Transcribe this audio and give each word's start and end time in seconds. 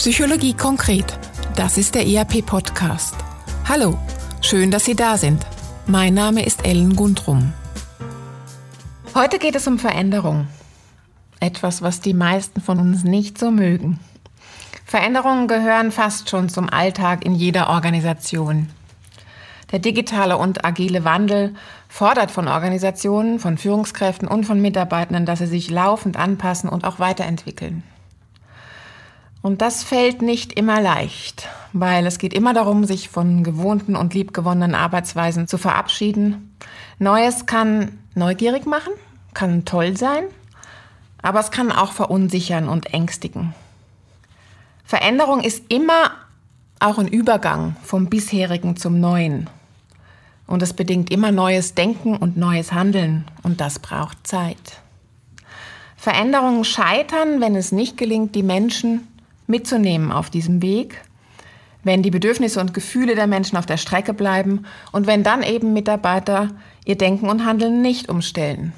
Psychologie 0.00 0.54
konkret. 0.54 1.18
Das 1.56 1.76
ist 1.76 1.94
der 1.94 2.06
ERP-Podcast. 2.06 3.16
Hallo, 3.68 3.98
schön, 4.40 4.70
dass 4.70 4.86
Sie 4.86 4.94
da 4.94 5.18
sind. 5.18 5.44
Mein 5.86 6.14
Name 6.14 6.42
ist 6.42 6.64
Ellen 6.64 6.96
Gundrum. 6.96 7.52
Heute 9.14 9.38
geht 9.38 9.56
es 9.56 9.66
um 9.66 9.78
Veränderung. 9.78 10.48
Etwas, 11.38 11.82
was 11.82 12.00
die 12.00 12.14
meisten 12.14 12.62
von 12.62 12.78
uns 12.78 13.04
nicht 13.04 13.36
so 13.36 13.50
mögen. 13.50 14.00
Veränderungen 14.86 15.48
gehören 15.48 15.90
fast 15.92 16.30
schon 16.30 16.48
zum 16.48 16.70
Alltag 16.70 17.22
in 17.26 17.34
jeder 17.34 17.68
Organisation. 17.68 18.70
Der 19.70 19.80
digitale 19.80 20.38
und 20.38 20.64
agile 20.64 21.04
Wandel 21.04 21.54
fordert 21.90 22.30
von 22.30 22.48
Organisationen, 22.48 23.38
von 23.38 23.58
Führungskräften 23.58 24.28
und 24.28 24.44
von 24.44 24.62
Mitarbeitenden, 24.62 25.26
dass 25.26 25.40
sie 25.40 25.46
sich 25.46 25.68
laufend 25.68 26.16
anpassen 26.16 26.70
und 26.70 26.86
auch 26.86 27.00
weiterentwickeln. 27.00 27.82
Und 29.42 29.62
das 29.62 29.82
fällt 29.82 30.20
nicht 30.20 30.52
immer 30.52 30.80
leicht, 30.80 31.48
weil 31.72 32.06
es 32.06 32.18
geht 32.18 32.34
immer 32.34 32.52
darum, 32.52 32.84
sich 32.84 33.08
von 33.08 33.42
gewohnten 33.42 33.96
und 33.96 34.12
liebgewonnenen 34.12 34.74
Arbeitsweisen 34.74 35.48
zu 35.48 35.56
verabschieden. 35.56 36.56
Neues 36.98 37.46
kann 37.46 37.98
neugierig 38.14 38.66
machen, 38.66 38.92
kann 39.32 39.64
toll 39.64 39.96
sein, 39.96 40.24
aber 41.22 41.40
es 41.40 41.50
kann 41.50 41.72
auch 41.72 41.92
verunsichern 41.92 42.68
und 42.68 42.92
ängstigen. 42.92 43.54
Veränderung 44.84 45.40
ist 45.40 45.70
immer 45.70 46.10
auch 46.80 46.98
ein 46.98 47.08
Übergang 47.08 47.76
vom 47.82 48.06
bisherigen 48.10 48.76
zum 48.76 49.00
neuen. 49.00 49.48
Und 50.46 50.62
es 50.62 50.72
bedingt 50.72 51.10
immer 51.10 51.30
neues 51.30 51.74
Denken 51.74 52.16
und 52.16 52.36
neues 52.36 52.72
Handeln 52.72 53.24
und 53.42 53.60
das 53.60 53.78
braucht 53.78 54.26
Zeit. 54.26 54.80
Veränderungen 55.96 56.64
scheitern, 56.64 57.40
wenn 57.40 57.54
es 57.54 57.72
nicht 57.72 57.96
gelingt, 57.98 58.34
die 58.34 58.42
Menschen 58.42 59.06
mitzunehmen 59.50 60.12
auf 60.12 60.30
diesem 60.30 60.62
Weg, 60.62 61.02
wenn 61.82 62.02
die 62.02 62.10
Bedürfnisse 62.10 62.60
und 62.60 62.74
Gefühle 62.74 63.14
der 63.14 63.26
Menschen 63.26 63.56
auf 63.56 63.66
der 63.66 63.76
Strecke 63.76 64.14
bleiben 64.14 64.64
und 64.92 65.06
wenn 65.06 65.22
dann 65.22 65.42
eben 65.42 65.72
Mitarbeiter 65.72 66.48
ihr 66.84 66.96
Denken 66.96 67.28
und 67.28 67.44
Handeln 67.44 67.82
nicht 67.82 68.08
umstellen. 68.08 68.72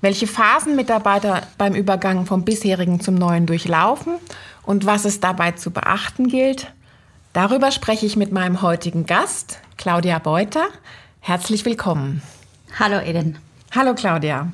Welche 0.00 0.26
Phasen 0.26 0.76
Mitarbeiter 0.76 1.42
beim 1.58 1.74
Übergang 1.74 2.24
vom 2.24 2.44
bisherigen 2.44 3.00
zum 3.00 3.16
neuen 3.16 3.46
durchlaufen 3.46 4.14
und 4.62 4.86
was 4.86 5.04
es 5.04 5.18
dabei 5.18 5.52
zu 5.52 5.72
beachten 5.72 6.28
gilt, 6.28 6.72
darüber 7.32 7.72
spreche 7.72 8.06
ich 8.06 8.16
mit 8.16 8.30
meinem 8.30 8.62
heutigen 8.62 9.06
Gast, 9.06 9.58
Claudia 9.76 10.20
Beuter. 10.20 10.66
Herzlich 11.20 11.64
willkommen. 11.64 12.22
Hallo 12.78 13.00
Eden. 13.00 13.38
Hallo 13.74 13.94
Claudia. 13.94 14.52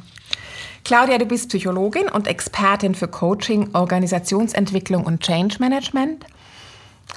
Claudia, 0.85 1.17
du 1.17 1.25
bist 1.25 1.49
Psychologin 1.49 2.11
und 2.11 2.27
Expertin 2.27 2.95
für 2.95 3.09
Coaching, 3.09 3.71
Organisationsentwicklung 3.73 5.05
und 5.05 5.23
Change 5.23 5.57
Management. 5.59 6.27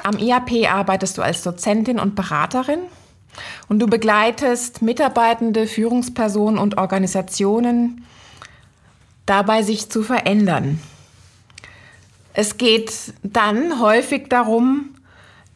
Am 0.04 0.18
IAP 0.18 0.72
arbeitest 0.72 1.18
du 1.18 1.22
als 1.22 1.44
Dozentin 1.44 2.00
und 2.00 2.16
Beraterin 2.16 2.80
und 3.68 3.80
du 3.80 3.88
begleitest 3.88 4.82
Mitarbeitende, 4.82 5.68
Führungspersonen 5.68 6.58
und 6.58 6.78
Organisationen 6.78 8.06
dabei, 9.26 9.64
sich 9.64 9.90
zu 9.90 10.02
verändern. 10.02 10.80
Es 12.34 12.56
geht 12.56 13.14
dann 13.22 13.82
häufig 13.82 14.30
darum, 14.30 14.96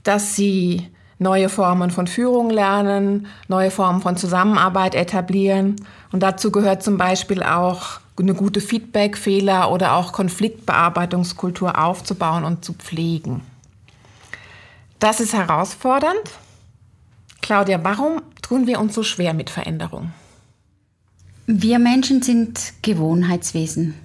dass 0.04 0.36
sie 0.36 0.90
neue 1.18 1.48
Formen 1.48 1.92
von 1.92 2.08
Führung 2.08 2.50
lernen, 2.50 3.28
neue 3.48 3.72
Formen 3.72 4.02
von 4.02 4.18
Zusammenarbeit 4.18 4.96
etablieren. 4.96 5.78
Und 6.12 6.24
dazu 6.24 6.52
gehört 6.52 6.84
zum 6.84 6.98
Beispiel 6.98 7.42
auch 7.44 8.01
eine 8.18 8.34
gute 8.34 8.62
Feedback, 8.62 9.18
Fehler 9.18 9.72
oder 9.72 9.96
auch 9.96 10.12
Konfliktbearbeitungskultur 10.14 11.78
aufzubauen 11.80 12.44
und 12.44 12.64
zu 12.64 12.74
pflegen. 12.74 13.42
Das 15.00 15.20
ist 15.20 15.34
herausfordernd. 15.34 16.22
Claudia, 17.42 17.84
warum 17.84 18.22
tun 18.42 18.68
wir 18.68 18.80
uns 18.80 18.94
so 18.94 19.04
schwer 19.04 19.34
mit 19.34 19.50
Veränderung? 19.50 20.12
Wir 21.48 21.80
Menschen 21.80 22.22
sind 22.22 22.74
Gewohnheitswesen. 22.82 23.96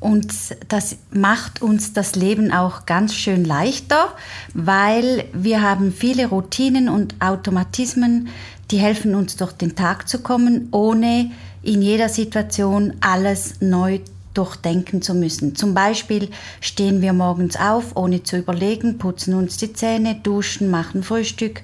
Und 0.00 0.34
das 0.68 0.96
macht 1.12 1.62
uns 1.62 1.92
das 1.92 2.16
Leben 2.16 2.52
auch 2.52 2.86
ganz 2.86 3.14
schön 3.14 3.44
leichter, 3.44 4.08
weil 4.52 5.26
wir 5.32 5.62
haben 5.62 5.92
viele 5.92 6.26
Routinen 6.26 6.88
und 6.88 7.14
Automatismen, 7.20 8.28
die 8.72 8.78
helfen 8.78 9.14
uns 9.14 9.36
durch 9.36 9.52
den 9.52 9.76
Tag 9.76 10.08
zu 10.08 10.18
kommen, 10.18 10.66
ohne 10.72 11.30
in 11.62 11.82
jeder 11.82 12.08
Situation 12.08 12.94
alles 13.00 13.60
neu 13.60 14.00
durchdenken 14.34 15.02
zu 15.02 15.14
müssen. 15.14 15.54
Zum 15.54 15.74
Beispiel 15.74 16.30
stehen 16.60 17.02
wir 17.02 17.12
morgens 17.12 17.56
auf, 17.56 17.96
ohne 17.96 18.22
zu 18.22 18.38
überlegen, 18.38 18.98
putzen 18.98 19.34
uns 19.34 19.56
die 19.58 19.72
Zähne, 19.72 20.14
duschen, 20.14 20.70
machen 20.70 21.02
Frühstück, 21.02 21.62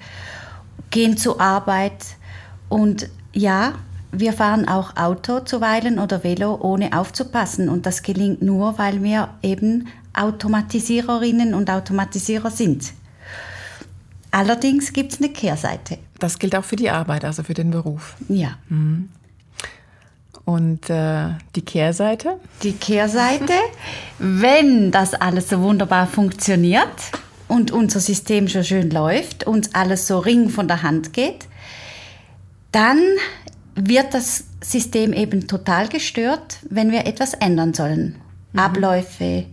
gehen 0.91 1.16
zur 1.16 1.41
Arbeit 1.41 2.04
und 2.69 3.08
ja, 3.32 3.75
wir 4.12 4.32
fahren 4.32 4.69
auch 4.69 4.97
Auto 4.97 5.41
zuweilen 5.41 5.98
oder 5.98 6.25
Velo, 6.25 6.58
ohne 6.60 6.98
aufzupassen. 6.98 7.69
Und 7.69 7.84
das 7.84 8.03
gelingt 8.03 8.41
nur, 8.41 8.78
weil 8.78 9.03
wir 9.03 9.28
eben 9.42 9.88
Automatisiererinnen 10.14 11.53
und 11.53 11.70
Automatisierer 11.70 12.50
sind. 12.50 12.94
Allerdings 14.31 14.92
gibt 14.92 15.12
es 15.12 15.19
eine 15.20 15.31
Kehrseite. 15.31 15.98
Das 16.19 16.38
gilt 16.38 16.56
auch 16.56 16.64
für 16.64 16.76
die 16.76 16.91
Arbeit, 16.91 17.25
also 17.25 17.42
für 17.42 17.54
den 17.54 17.70
Beruf. 17.70 18.16
Ja. 18.28 18.56
Mhm. 18.69 19.10
Und 20.48 20.88
äh, 20.88 21.34
die 21.56 21.60
Kehrseite? 21.60 22.38
Die 22.62 22.72
Kehrseite, 22.72 23.53
wenn 24.19 24.91
das 24.91 25.12
alles 25.12 25.50
so 25.50 25.60
wunderbar 25.60 26.06
funktioniert 26.06 26.88
und 27.48 27.70
unser 27.70 28.00
System 28.00 28.48
schon 28.48 28.64
schön 28.64 28.88
läuft, 28.88 29.47
uns 29.47 29.75
alles 29.75 30.06
so 30.06 30.19
ring 30.19 30.48
von 30.48 30.66
der 30.66 30.82
Hand 30.82 31.12
geht, 31.12 31.48
dann 32.72 32.98
wird 33.75 34.14
das 34.14 34.44
System 34.64 35.12
eben 35.12 35.48
total 35.48 35.87
gestört, 35.87 36.60
wenn 36.70 36.92
wir 36.92 37.06
etwas 37.06 37.34
ändern 37.34 37.75
sollen. 37.75 38.16
Mhm. 38.54 38.58
Abläufe, 38.58 39.44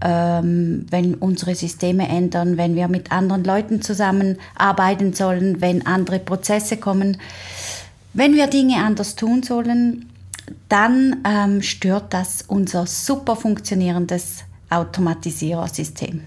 ähm, 0.00 0.86
wenn 0.90 1.14
unsere 1.14 1.54
Systeme 1.54 2.08
ändern, 2.08 2.56
wenn 2.56 2.74
wir 2.74 2.88
mit 2.88 3.12
anderen 3.12 3.44
Leuten 3.44 3.82
zusammenarbeiten 3.82 5.12
sollen, 5.12 5.60
wenn 5.60 5.86
andere 5.86 6.18
Prozesse 6.18 6.76
kommen. 6.76 7.18
Wenn 8.18 8.34
wir 8.34 8.48
Dinge 8.48 8.84
anders 8.84 9.14
tun 9.14 9.44
sollen, 9.44 10.10
dann 10.68 11.18
ähm, 11.24 11.62
stört 11.62 12.12
das 12.12 12.42
unser 12.48 12.84
super 12.84 13.36
funktionierendes 13.36 14.42
Automatisierersystem. 14.70 16.22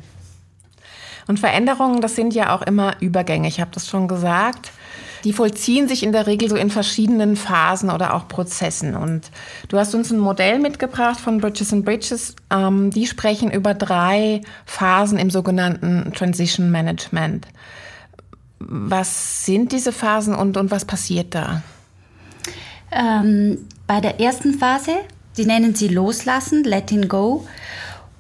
Und 1.28 1.40
Veränderungen, 1.42 2.00
das 2.00 2.16
sind 2.16 2.34
ja 2.34 2.56
auch 2.56 2.62
immer 2.62 2.96
Übergänge. 3.02 3.50
Ich 3.50 3.60
habe 3.60 3.72
das 3.74 3.90
schon 3.90 4.08
gesagt. 4.08 4.72
Die 5.26 5.34
vollziehen 5.34 5.90
sich 5.90 6.04
in 6.04 6.14
der 6.14 6.28
Regel 6.28 6.50
so 6.50 6.56
in 6.56 6.70
verschiedenen 6.70 7.36
Phasen 7.36 7.90
oder 7.90 8.14
auch 8.14 8.30
Prozessen. 8.30 8.96
Und 8.96 9.30
du 9.68 9.78
hast 9.78 9.94
uns 9.94 10.12
ein 10.12 10.20
Modell 10.20 10.60
mitgebracht 10.60 11.20
von 11.20 11.40
Bridges 11.40 11.74
and 11.74 11.84
Bridges. 11.84 12.38
Ähm, 12.50 12.92
die 12.92 13.06
sprechen 13.06 13.52
über 13.52 13.74
drei 13.74 14.44
Phasen 14.66 15.18
im 15.18 15.30
sogenannten 15.30 16.14
Transition 16.14 16.72
Management. 16.72 17.48
Was 18.60 19.46
sind 19.46 19.74
diese 19.74 19.92
Phasen 19.92 20.34
und, 20.34 20.56
und 20.56 20.72
was 20.72 20.86
passiert 20.86 21.36
da? 21.36 21.64
Ähm, 22.92 23.58
bei 23.88 24.02
der 24.02 24.20
ersten 24.20 24.54
Phase, 24.54 24.92
die 25.38 25.46
nennen 25.46 25.76
sie 25.76 25.88
Loslassen, 25.88 26.64
Letting 26.64 27.08
Go. 27.08 27.46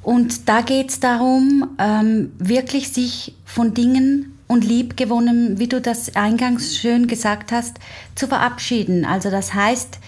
Und 0.03 0.49
da 0.49 0.61
geht 0.61 0.89
es 0.89 0.99
darum, 0.99 1.75
ähm, 1.77 2.31
wirklich 2.39 2.89
sich 2.89 3.35
von 3.45 3.73
Dingen 3.73 4.37
und 4.47 4.65
liebgewonnen, 4.65 5.59
wie 5.59 5.67
du 5.67 5.79
das 5.79 6.15
eingangs 6.15 6.75
schön 6.75 7.07
gesagt 7.07 7.51
hast, 7.51 7.77
zu 8.15 8.27
verabschieden. 8.27 9.05
Also 9.05 9.29
das 9.29 9.53
heißt, 9.53 9.99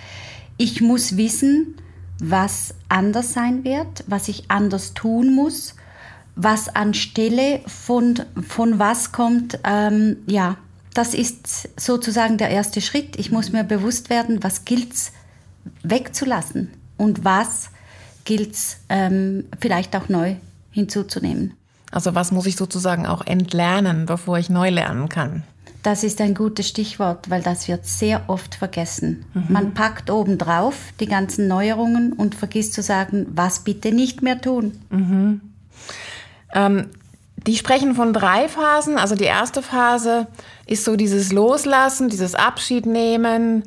ich 0.58 0.82
muss 0.82 1.16
wissen, 1.18 1.76
was 2.20 2.74
anders 2.90 3.34
sein 3.34 3.64
wird, 3.64 4.04
was 4.08 4.28
ich 4.28 4.50
anders 4.50 4.94
tun 4.94 5.34
muss, 5.34 5.76
was 6.36 6.76
anstelle 6.76 7.62
von, 7.68 8.20
von 8.48 8.80
was 8.80 9.12
kommt. 9.12 9.60
Ähm, 9.64 10.18
ja, 10.26 10.58
das 10.94 11.14
ist 11.14 11.70
sozusagen 11.80 12.38
der 12.38 12.50
erste 12.50 12.82
Schritt. 12.82 13.16
Ich 13.18 13.32
muss 13.32 13.52
mir 13.52 13.64
bewusst 13.64 14.10
werden, 14.10 14.44
was 14.44 14.66
gilt 14.66 14.94
es 14.94 15.12
wegzulassen 15.82 16.72
und 16.98 17.24
was 17.24 17.70
gilt 18.26 18.54
es 18.54 18.78
ähm, 18.90 19.46
vielleicht 19.60 19.96
auch 19.96 20.10
neu 20.10 20.36
hinzuzunehmen. 20.72 21.54
Also 21.92 22.16
was 22.16 22.32
muss 22.32 22.46
ich 22.46 22.56
sozusagen 22.56 23.06
auch 23.06 23.26
entlernen, 23.26 24.06
bevor 24.06 24.40
ich 24.40 24.50
neu 24.50 24.70
lernen 24.70 25.10
kann? 25.10 25.44
Das 25.84 26.04
ist 26.04 26.22
ein 26.22 26.34
gutes 26.34 26.70
Stichwort, 26.70 27.30
weil 27.30 27.42
das 27.42 27.68
wird 27.68 27.86
sehr 27.86 28.24
oft 28.28 28.56
vergessen. 28.56 29.26
Mhm. 29.34 29.46
Man 29.50 29.74
packt 29.74 30.10
obendrauf 30.10 30.76
die 31.00 31.08
ganzen 31.08 31.48
Neuerungen 31.48 32.14
und 32.14 32.36
vergisst 32.36 32.74
zu 32.74 32.82
sagen, 32.82 33.28
was 33.30 33.60
bitte 33.60 33.92
nicht 33.92 34.22
mehr 34.22 34.40
tun. 34.40 34.80
Mhm. 34.90 35.42
Ähm, 36.54 36.90
die 37.46 37.56
sprechen 37.56 37.96
von 37.96 38.14
drei 38.14 38.48
Phasen. 38.48 38.98
Also 38.98 39.16
die 39.16 39.26
erste 39.26 39.62
Phase 39.62 40.28
ist 40.66 40.86
so 40.86 40.96
dieses 40.96 41.32
Loslassen, 41.32 42.10
dieses 42.10 42.36
Abschied 42.36 42.86
nehmen, 42.86 43.64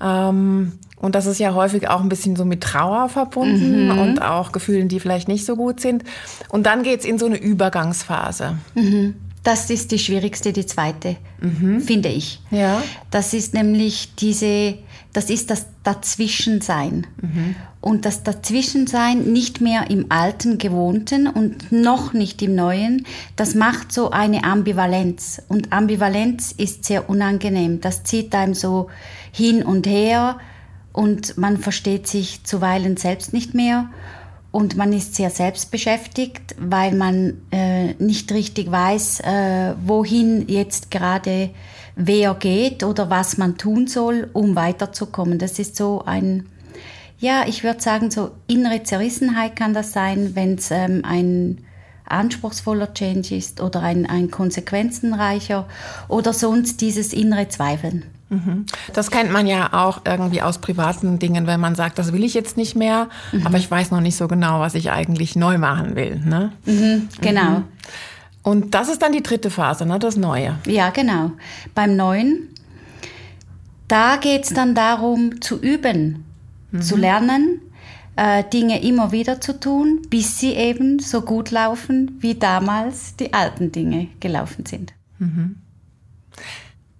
ähm, 0.00 0.72
Und 0.98 1.14
das 1.14 1.26
ist 1.26 1.38
ja 1.38 1.54
häufig 1.54 1.88
auch 1.88 2.00
ein 2.00 2.08
bisschen 2.08 2.36
so 2.36 2.44
mit 2.44 2.62
Trauer 2.62 3.08
verbunden 3.08 3.92
mhm. 3.92 3.98
und 3.98 4.22
auch 4.22 4.50
Gefühlen, 4.50 4.88
die 4.88 4.98
vielleicht 4.98 5.28
nicht 5.28 5.44
so 5.44 5.54
gut 5.54 5.80
sind. 5.80 6.04
Und 6.48 6.64
dann 6.66 6.82
geht 6.82 7.00
es 7.00 7.06
in 7.06 7.18
so 7.18 7.26
eine 7.26 7.36
Übergangsphase. 7.36 8.56
Mhm. 8.74 9.14
Das 9.44 9.70
ist 9.70 9.92
die 9.92 9.98
schwierigste, 9.98 10.52
die 10.52 10.66
zweite, 10.66 11.16
mhm. 11.40 11.80
finde 11.80 12.08
ich. 12.08 12.40
Ja. 12.50 12.82
Das 13.10 13.34
ist 13.34 13.54
nämlich 13.54 14.14
diese, 14.16 14.78
das 15.12 15.30
ist 15.30 15.50
das 15.50 15.66
Dazwischensein. 15.84 17.06
Mhm. 17.20 17.56
Und 17.86 18.04
das 18.04 18.24
Dazwischensein 18.24 19.32
nicht 19.32 19.60
mehr 19.60 19.92
im 19.92 20.06
alten 20.08 20.58
Gewohnten 20.58 21.28
und 21.28 21.70
noch 21.70 22.14
nicht 22.14 22.42
im 22.42 22.56
neuen, 22.56 23.06
das 23.36 23.54
macht 23.54 23.92
so 23.92 24.10
eine 24.10 24.42
Ambivalenz. 24.42 25.40
Und 25.46 25.72
Ambivalenz 25.72 26.50
ist 26.50 26.84
sehr 26.84 27.08
unangenehm. 27.08 27.80
Das 27.80 28.02
zieht 28.02 28.34
einem 28.34 28.54
so 28.54 28.88
hin 29.30 29.62
und 29.62 29.86
her 29.86 30.40
und 30.92 31.38
man 31.38 31.58
versteht 31.58 32.08
sich 32.08 32.42
zuweilen 32.42 32.96
selbst 32.96 33.32
nicht 33.32 33.54
mehr 33.54 33.88
und 34.50 34.76
man 34.76 34.92
ist 34.92 35.14
sehr 35.14 35.30
selbstbeschäftigt, 35.30 36.56
weil 36.58 36.92
man 36.92 37.34
äh, 37.52 37.94
nicht 38.02 38.32
richtig 38.32 38.68
weiß, 38.68 39.20
äh, 39.20 39.74
wohin 39.84 40.48
jetzt 40.48 40.90
gerade 40.90 41.50
wer 41.94 42.34
geht 42.34 42.82
oder 42.82 43.10
was 43.10 43.38
man 43.38 43.58
tun 43.58 43.86
soll, 43.86 44.28
um 44.32 44.56
weiterzukommen. 44.56 45.38
Das 45.38 45.60
ist 45.60 45.76
so 45.76 46.02
ein, 46.04 46.46
ja, 47.18 47.44
ich 47.46 47.64
würde 47.64 47.80
sagen, 47.80 48.10
so 48.10 48.32
innere 48.46 48.82
Zerrissenheit 48.82 49.56
kann 49.56 49.74
das 49.74 49.92
sein, 49.92 50.34
wenn 50.34 50.56
es 50.56 50.70
ähm, 50.70 51.02
ein 51.04 51.58
anspruchsvoller 52.08 52.94
Change 52.94 53.34
ist 53.34 53.60
oder 53.60 53.82
ein, 53.82 54.06
ein 54.06 54.30
konsequenzenreicher 54.30 55.66
oder 56.08 56.32
sonst 56.32 56.80
dieses 56.80 57.12
innere 57.12 57.48
Zweifeln. 57.48 58.04
Mhm. 58.28 58.66
Das 58.92 59.10
kennt 59.10 59.30
man 59.30 59.46
ja 59.46 59.72
auch 59.72 60.00
irgendwie 60.04 60.42
aus 60.42 60.58
privaten 60.58 61.18
Dingen, 61.18 61.46
wenn 61.46 61.60
man 61.60 61.74
sagt, 61.74 61.98
das 61.98 62.12
will 62.12 62.24
ich 62.24 62.34
jetzt 62.34 62.56
nicht 62.56 62.74
mehr, 62.74 63.08
mhm. 63.32 63.46
aber 63.46 63.58
ich 63.58 63.70
weiß 63.70 63.90
noch 63.90 64.00
nicht 64.00 64.16
so 64.16 64.28
genau, 64.28 64.60
was 64.60 64.74
ich 64.74 64.90
eigentlich 64.90 65.36
neu 65.36 65.58
machen 65.58 65.94
will. 65.94 66.20
Ne? 66.24 66.52
Mhm, 66.64 67.08
genau. 67.20 67.50
Mhm. 67.50 67.64
Und 68.42 68.74
das 68.74 68.88
ist 68.88 69.02
dann 69.02 69.12
die 69.12 69.22
dritte 69.22 69.50
Phase, 69.50 69.86
ne? 69.86 69.98
das 69.98 70.16
Neue. 70.16 70.56
Ja, 70.66 70.90
genau. 70.90 71.32
Beim 71.74 71.96
Neuen, 71.96 72.48
da 73.88 74.16
geht 74.16 74.44
es 74.44 74.50
dann 74.50 74.74
darum 74.74 75.40
zu 75.40 75.60
üben, 75.60 76.24
zu 76.80 76.96
mhm. 76.96 77.00
lernen, 77.00 77.60
äh, 78.16 78.44
Dinge 78.44 78.82
immer 78.82 79.12
wieder 79.12 79.40
zu 79.40 79.58
tun, 79.58 80.02
bis 80.08 80.38
sie 80.40 80.52
eben 80.52 80.98
so 80.98 81.20
gut 81.20 81.50
laufen, 81.50 82.16
wie 82.20 82.34
damals 82.34 83.16
die 83.16 83.32
alten 83.32 83.72
Dinge 83.72 84.08
gelaufen 84.20 84.66
sind. 84.66 84.94
Mhm. 85.18 85.56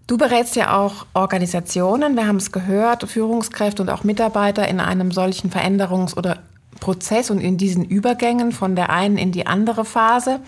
Du 0.06 0.18
berätst 0.18 0.54
ja 0.54 0.76
auch 0.76 1.06
Organisationen, 1.14 2.14
wir 2.14 2.28
haben 2.28 2.36
es 2.36 2.52
gehört, 2.52 3.08
Führungskräfte 3.08 3.82
und 3.82 3.90
auch 3.90 4.04
Mitarbeiter 4.04 4.68
in 4.68 4.78
einem 4.78 5.10
solchen 5.10 5.50
Veränderungs- 5.50 6.16
oder 6.16 6.38
Prozess 6.78 7.30
und 7.30 7.40
in 7.40 7.56
diesen 7.56 7.84
Übergängen 7.84 8.52
von 8.52 8.76
der 8.76 8.90
einen 8.90 9.16
in 9.16 9.32
die 9.32 9.46
andere 9.46 9.84
Phase. 9.84 10.40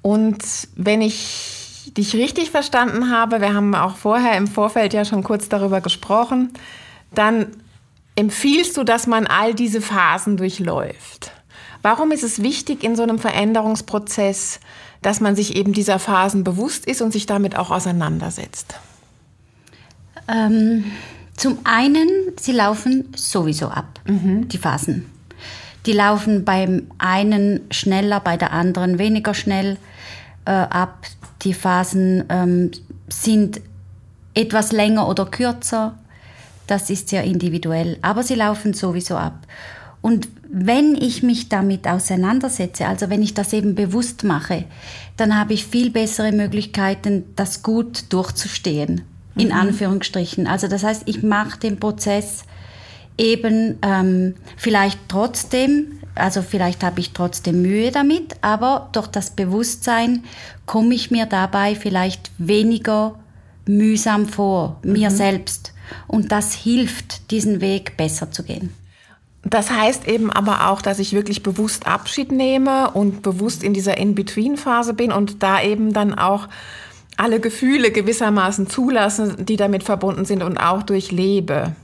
Und 0.00 0.38
wenn 0.76 1.02
ich 1.02 1.92
dich 1.96 2.14
richtig 2.14 2.50
verstanden 2.50 3.10
habe, 3.10 3.40
wir 3.40 3.52
haben 3.52 3.74
auch 3.74 3.96
vorher 3.96 4.36
im 4.36 4.46
Vorfeld 4.46 4.94
ja 4.94 5.04
schon 5.04 5.22
kurz 5.22 5.48
darüber 5.48 5.80
gesprochen, 5.80 6.52
dann 7.12 7.48
empfiehlst 8.16 8.76
du, 8.76 8.82
dass 8.82 9.06
man 9.06 9.26
all 9.26 9.54
diese 9.54 9.80
Phasen 9.80 10.36
durchläuft. 10.36 11.30
Warum 11.82 12.10
ist 12.10 12.24
es 12.24 12.42
wichtig 12.42 12.82
in 12.82 12.96
so 12.96 13.02
einem 13.02 13.18
Veränderungsprozess, 13.18 14.58
dass 15.02 15.20
man 15.20 15.36
sich 15.36 15.54
eben 15.54 15.72
dieser 15.72 15.98
Phasen 15.98 16.42
bewusst 16.42 16.86
ist 16.86 17.00
und 17.00 17.12
sich 17.12 17.26
damit 17.26 17.56
auch 17.56 17.70
auseinandersetzt? 17.70 18.74
Ähm, 20.26 20.84
zum 21.36 21.58
einen, 21.64 22.08
sie 22.40 22.52
laufen 22.52 23.12
sowieso 23.14 23.68
ab, 23.68 24.00
mhm. 24.06 24.48
die 24.48 24.58
Phasen. 24.58 25.06
Die 25.84 25.92
laufen 25.92 26.44
beim 26.44 26.88
einen 26.98 27.60
schneller, 27.70 28.18
bei 28.18 28.36
der 28.36 28.52
anderen 28.52 28.98
weniger 28.98 29.34
schnell 29.34 29.76
äh, 30.44 30.50
ab. 30.50 31.06
Die 31.42 31.54
Phasen 31.54 32.24
ähm, 32.28 32.70
sind 33.08 33.60
etwas 34.34 34.72
länger 34.72 35.08
oder 35.08 35.26
kürzer. 35.26 35.96
Das 36.66 36.90
ist 36.90 37.08
sehr 37.08 37.24
individuell, 37.24 37.98
aber 38.02 38.22
sie 38.22 38.34
laufen 38.34 38.74
sowieso 38.74 39.16
ab. 39.16 39.46
Und 40.00 40.28
wenn 40.48 40.94
ich 40.94 41.22
mich 41.22 41.48
damit 41.48 41.88
auseinandersetze, 41.88 42.86
also 42.86 43.10
wenn 43.10 43.22
ich 43.22 43.34
das 43.34 43.52
eben 43.52 43.74
bewusst 43.74 44.24
mache, 44.24 44.64
dann 45.16 45.36
habe 45.36 45.54
ich 45.54 45.66
viel 45.66 45.90
bessere 45.90 46.32
Möglichkeiten, 46.32 47.24
das 47.34 47.62
gut 47.62 48.12
durchzustehen, 48.12 49.02
in 49.34 49.48
mhm. 49.48 49.54
Anführungsstrichen. 49.54 50.46
Also 50.46 50.68
das 50.68 50.84
heißt, 50.84 51.02
ich 51.06 51.22
mache 51.22 51.58
den 51.58 51.80
Prozess 51.80 52.44
eben 53.18 53.78
ähm, 53.82 54.34
vielleicht 54.56 55.00
trotzdem, 55.08 56.00
also 56.14 56.42
vielleicht 56.42 56.84
habe 56.84 57.00
ich 57.00 57.12
trotzdem 57.12 57.62
Mühe 57.62 57.90
damit, 57.90 58.36
aber 58.42 58.90
durch 58.92 59.06
das 59.08 59.30
Bewusstsein 59.30 60.24
komme 60.66 60.94
ich 60.94 61.10
mir 61.10 61.26
dabei 61.26 61.74
vielleicht 61.74 62.30
weniger 62.38 63.18
mühsam 63.66 64.26
vor, 64.26 64.78
mhm. 64.82 64.92
mir 64.92 65.10
selbst. 65.10 65.72
Und 66.06 66.32
das 66.32 66.54
hilft, 66.54 67.30
diesen 67.30 67.60
Weg 67.60 67.96
besser 67.96 68.30
zu 68.30 68.42
gehen. 68.42 68.72
Das 69.48 69.70
heißt 69.70 70.08
eben 70.08 70.30
aber 70.30 70.68
auch, 70.68 70.82
dass 70.82 70.98
ich 70.98 71.12
wirklich 71.12 71.42
bewusst 71.42 71.86
Abschied 71.86 72.32
nehme 72.32 72.90
und 72.90 73.22
bewusst 73.22 73.62
in 73.62 73.74
dieser 73.74 73.96
In-Between-Phase 73.96 74.92
bin 74.92 75.12
und 75.12 75.42
da 75.42 75.62
eben 75.62 75.92
dann 75.92 76.14
auch 76.14 76.48
alle 77.16 77.40
Gefühle 77.40 77.92
gewissermaßen 77.92 78.68
zulassen, 78.68 79.46
die 79.46 79.56
damit 79.56 79.84
verbunden 79.84 80.24
sind 80.24 80.42
und 80.42 80.58
auch 80.58 80.82
durchlebe. 80.82 81.76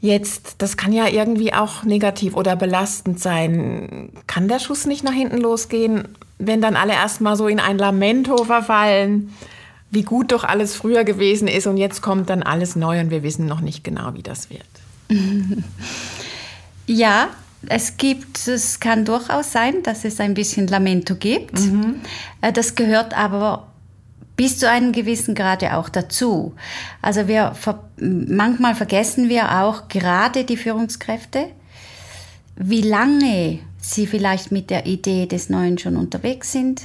Jetzt, 0.00 0.56
das 0.58 0.76
kann 0.76 0.92
ja 0.92 1.08
irgendwie 1.08 1.54
auch 1.54 1.82
negativ 1.84 2.34
oder 2.36 2.56
belastend 2.56 3.20
sein. 3.20 4.10
Kann 4.26 4.48
der 4.48 4.58
Schuss 4.58 4.86
nicht 4.86 5.04
nach 5.04 5.12
hinten 5.12 5.38
losgehen, 5.38 6.08
wenn 6.38 6.60
dann 6.60 6.76
alle 6.76 6.92
erstmal 6.92 7.36
so 7.36 7.48
in 7.48 7.60
ein 7.60 7.78
Lamento 7.78 8.44
verfallen, 8.44 9.32
wie 9.94 10.02
gut 10.02 10.32
doch 10.32 10.44
alles 10.44 10.74
früher 10.74 11.04
gewesen 11.04 11.48
ist 11.48 11.66
und 11.66 11.76
jetzt 11.76 12.02
kommt 12.02 12.30
dann 12.30 12.42
alles 12.42 12.76
neu 12.76 13.00
und 13.00 13.10
wir 13.10 13.22
wissen 13.22 13.46
noch 13.46 13.60
nicht 13.60 13.84
genau, 13.84 14.14
wie 14.14 14.22
das 14.22 14.50
wird? 14.50 14.62
Ja, 16.86 17.28
es 17.66 17.96
gibt, 17.96 18.46
es 18.46 18.78
kann 18.78 19.04
durchaus 19.06 19.52
sein, 19.52 19.82
dass 19.82 20.04
es 20.04 20.20
ein 20.20 20.34
bisschen 20.34 20.66
Lamento 20.66 21.14
gibt. 21.14 21.58
Mhm. 21.60 21.96
Äh, 22.42 22.52
das 22.52 22.74
gehört 22.74 23.16
aber 23.16 23.68
bis 24.36 24.58
zu 24.58 24.68
einem 24.68 24.92
gewissen 24.92 25.34
Grade 25.34 25.76
auch 25.76 25.88
dazu. 25.88 26.54
Also 27.00 27.28
wir 27.28 27.54
manchmal 27.96 28.74
vergessen 28.74 29.28
wir 29.28 29.62
auch 29.62 29.88
gerade 29.88 30.44
die 30.44 30.56
Führungskräfte, 30.56 31.46
wie 32.56 32.82
lange 32.82 33.60
sie 33.80 34.06
vielleicht 34.06 34.50
mit 34.50 34.70
der 34.70 34.86
Idee 34.86 35.26
des 35.26 35.50
Neuen 35.50 35.78
schon 35.78 35.96
unterwegs 35.96 36.52
sind 36.52 36.82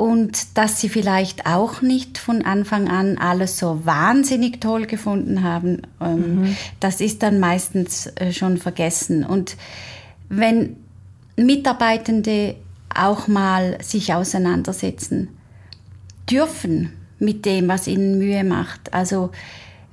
und 0.00 0.56
dass 0.56 0.80
sie 0.80 0.88
vielleicht 0.88 1.44
auch 1.44 1.82
nicht 1.82 2.16
von 2.16 2.42
Anfang 2.42 2.88
an 2.88 3.18
alles 3.18 3.58
so 3.58 3.84
wahnsinnig 3.84 4.58
toll 4.58 4.86
gefunden 4.86 5.42
haben. 5.42 5.82
Ähm, 6.00 6.36
mhm. 6.36 6.56
Das 6.80 7.02
ist 7.02 7.22
dann 7.22 7.38
meistens 7.38 8.06
äh, 8.14 8.32
schon 8.32 8.56
vergessen. 8.56 9.26
Und 9.26 9.58
wenn 10.30 10.76
Mitarbeitende 11.36 12.54
auch 12.88 13.28
mal 13.28 13.76
sich 13.82 14.14
auseinandersetzen 14.14 15.28
dürfen 16.30 16.92
mit 17.18 17.44
dem, 17.44 17.68
was 17.68 17.86
ihnen 17.86 18.16
Mühe 18.16 18.42
macht, 18.42 18.94
also 18.94 19.32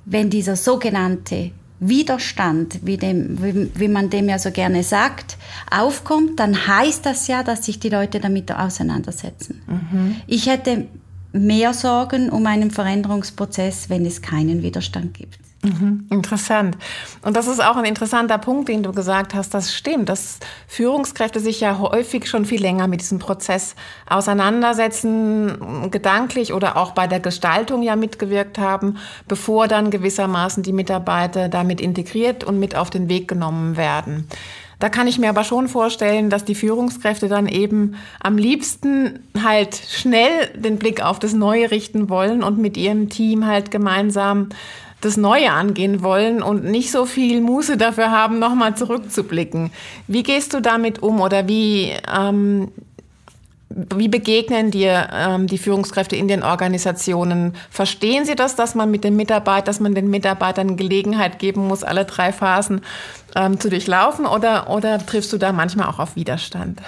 wenn 0.06 0.30
dieser 0.30 0.56
sogenannte 0.56 1.52
Widerstand, 1.80 2.80
wie, 2.86 2.98
dem, 2.98 3.42
wie, 3.44 3.72
wie, 3.76 3.88
man 3.88 4.10
dem 4.10 4.30
ja 4.30 4.40
so 4.40 4.52
gerne 4.52 4.84
sagt, 4.84 5.38
aufkommt, 5.70 6.40
dann 6.40 6.68
heißt 6.68 7.06
das 7.06 7.28
ja, 7.28 7.44
dass 7.44 7.66
sich 7.66 7.80
die 7.80 7.90
Leute 7.90 8.20
damit 8.20 8.52
auseinandersetzen. 8.52 9.62
Mhm. 9.68 10.16
Ich 10.26 10.48
hätte 10.48 10.88
mehr 11.32 11.74
Sorgen 11.74 12.30
um 12.30 12.46
einen 12.46 12.72
Veränderungsprozess, 12.72 13.90
wenn 13.90 14.06
es 14.06 14.22
keinen 14.22 14.64
Widerstand 14.64 15.14
gibt. 15.14 15.40
Mhm, 15.64 16.06
interessant. 16.12 16.78
Und 17.24 17.36
das 17.36 17.48
ist 17.48 17.64
auch 17.64 17.76
ein 17.78 17.86
interessanter 17.86 18.38
Punkt, 18.38 18.70
den 18.70 18.84
du 18.84 18.92
gesagt 18.94 19.34
hast. 19.34 19.54
Das 19.54 19.74
stimmt, 19.74 20.08
dass 20.08 20.40
Führungskräfte 20.68 21.40
sich 21.40 21.60
ja 21.60 21.80
häufig 21.80 22.28
schon 22.30 22.46
viel 22.46 22.62
länger 22.62 22.88
mit 22.88 23.02
diesem 23.02 23.20
Prozess 23.20 23.76
auseinandersetzen, 24.08 25.90
gedanklich 25.90 26.54
oder 26.54 26.78
auch 26.78 26.92
bei 26.92 27.08
der 27.08 27.20
Gestaltung 27.20 27.82
ja 27.82 27.96
mitgewirkt 27.96 28.60
haben, 28.60 28.98
bevor 29.28 29.68
dann 29.68 29.90
gewissermaßen 29.90 30.64
die 30.64 30.74
Mitarbeiter 30.74 31.50
damit 31.50 31.82
integriert 31.82 32.44
und 32.44 32.60
mit 32.60 32.76
auf 32.76 32.90
den 32.90 33.10
Weg 33.10 33.28
genommen 33.28 33.78
werden. 33.78 34.28
Da 34.80 34.90
kann 34.90 35.08
ich 35.08 35.18
mir 35.18 35.30
aber 35.30 35.44
schon 35.44 35.68
vorstellen, 35.68 36.30
dass 36.30 36.46
die 36.46 36.54
Führungskräfte 36.54 37.28
dann 37.28 37.48
eben 37.48 37.96
am 38.20 38.38
liebsten 38.38 39.20
halt 39.44 39.76
schnell 39.76 40.50
den 40.56 40.78
Blick 40.78 41.04
auf 41.04 41.18
das 41.18 41.34
Neue 41.34 41.72
richten 41.72 42.10
wollen 42.10 42.44
und 42.44 42.60
mit 42.60 42.78
ihrem 42.78 43.10
Team 43.10 43.46
halt 43.46 43.72
gemeinsam 43.72 44.50
das 45.02 45.18
Neue 45.18 45.52
angehen 45.52 46.02
wollen 46.02 46.42
und 46.42 46.64
nicht 46.64 46.92
so 46.92 47.06
viel 47.06 47.42
Muße 47.42 47.78
dafür 47.78 48.12
haben, 48.12 48.40
nochmal 48.40 48.76
zurückzublicken. 48.76 49.72
Wie 50.08 50.24
gehst 50.24 50.54
du 50.54 50.62
damit 50.62 51.04
um 51.04 51.22
oder 51.22 51.48
wie, 51.48 51.94
ähm, 52.16 52.72
wie 53.96 54.08
begegnen 54.08 54.72
dir 54.72 55.10
ähm, 55.14 55.48
die 55.48 55.58
Führungskräfte 55.58 56.16
in 56.16 56.28
den 56.28 56.42
Organisationen? 56.42 57.54
Verstehen 57.70 58.26
sie 58.26 58.36
das, 58.36 58.56
dass 58.56 58.74
man 58.74 58.90
mit 58.90 59.04
den 59.04 59.16
Mitarbeitern, 59.16 59.66
dass 59.66 59.80
man 59.80 59.94
den 59.94 60.10
Mitarbeitern 60.10 60.78
Gelegenheit 60.78 61.38
geben 61.38 61.68
muss, 61.68 61.84
alle 61.84 62.06
drei 62.06 62.34
Phasen 62.34 62.82
ähm, 63.36 63.60
zu 63.60 63.70
durchlaufen? 63.70 64.26
Oder, 64.26 64.70
oder 64.70 65.06
triffst 65.06 65.32
du 65.32 65.38
da 65.38 65.52
manchmal 65.52 65.88
auch 65.88 66.00
auf 66.00 66.16
Widerstand? 66.16 66.82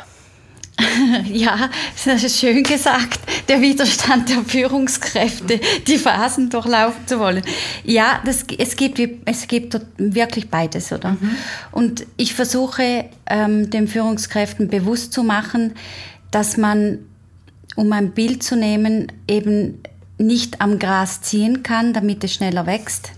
Ja, 1.25 1.69
das 2.05 2.23
ist 2.23 2.39
schön 2.39 2.63
gesagt, 2.63 3.19
der 3.47 3.61
Widerstand 3.61 4.29
der 4.29 4.43
Führungskräfte, 4.43 5.59
die 5.87 5.97
Phasen 5.97 6.49
durchlaufen 6.49 7.05
zu 7.05 7.19
wollen. 7.19 7.43
Ja, 7.83 8.21
das, 8.25 8.45
es, 8.57 8.75
gibt, 8.75 8.99
es 9.25 9.47
gibt 9.47 9.79
wirklich 9.97 10.49
beides, 10.49 10.91
oder? 10.91 11.11
Mhm. 11.11 11.35
Und 11.71 12.05
ich 12.17 12.33
versuche 12.33 13.05
ähm, 13.25 13.69
den 13.69 13.87
Führungskräften 13.87 14.69
bewusst 14.69 15.13
zu 15.13 15.23
machen, 15.23 15.73
dass 16.31 16.57
man, 16.57 16.99
um 17.75 17.91
ein 17.93 18.11
Bild 18.11 18.43
zu 18.43 18.55
nehmen, 18.55 19.11
eben 19.27 19.81
nicht 20.17 20.61
am 20.61 20.79
Gras 20.79 21.21
ziehen 21.21 21.63
kann, 21.63 21.93
damit 21.93 22.23
es 22.23 22.33
schneller 22.33 22.65
wächst, 22.65 23.11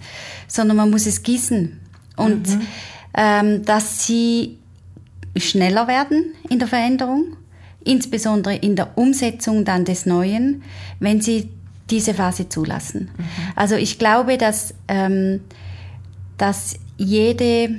sondern 0.47 0.77
man 0.77 0.91
muss 0.91 1.05
es 1.07 1.23
gießen. 1.23 1.79
Und 2.15 2.49
mhm. 2.49 2.61
ähm, 3.15 3.65
dass 3.65 4.05
sie 4.05 4.57
schneller 5.35 5.87
werden 5.87 6.33
in 6.49 6.59
der 6.59 6.67
Veränderung 6.67 7.37
insbesondere 7.83 8.55
in 8.55 8.75
der 8.75 8.97
Umsetzung 8.97 9.65
dann 9.65 9.85
des 9.85 10.05
Neuen, 10.05 10.63
wenn 10.99 11.21
sie 11.21 11.49
diese 11.89 12.13
Phase 12.13 12.47
zulassen. 12.47 13.09
Mhm. 13.17 13.23
Also 13.55 13.75
ich 13.75 13.99
glaube, 13.99 14.37
dass, 14.37 14.73
ähm, 14.87 15.41
dass 16.37 16.75
jede 16.97 17.75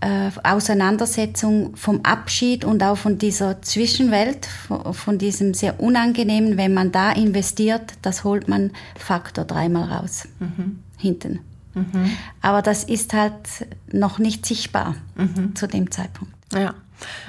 äh, 0.00 0.30
Auseinandersetzung 0.42 1.76
vom 1.76 2.00
Abschied 2.02 2.64
und 2.64 2.82
auch 2.82 2.96
von 2.96 3.18
dieser 3.18 3.62
Zwischenwelt, 3.62 4.46
von, 4.46 4.94
von, 4.94 5.18
diesem 5.18 5.54
sehr 5.54 5.80
unangenehmen, 5.80 6.56
wenn 6.56 6.74
man 6.74 6.92
da 6.92 7.12
investiert, 7.12 7.94
das 8.02 8.24
holt 8.24 8.48
man 8.48 8.72
Faktor 8.98 9.44
dreimal 9.44 9.84
raus, 9.84 10.28
mhm. 10.38 10.80
hinten. 10.98 11.40
Mhm. 11.74 12.10
Aber 12.42 12.62
das 12.62 12.84
ist 12.84 13.12
halt 13.12 13.66
noch 13.92 14.18
nicht 14.18 14.46
sichtbar 14.46 14.96
mhm. 15.14 15.54
zu 15.54 15.66
dem 15.66 15.90
Zeitpunkt. 15.90 16.34
Ja. 16.52 16.74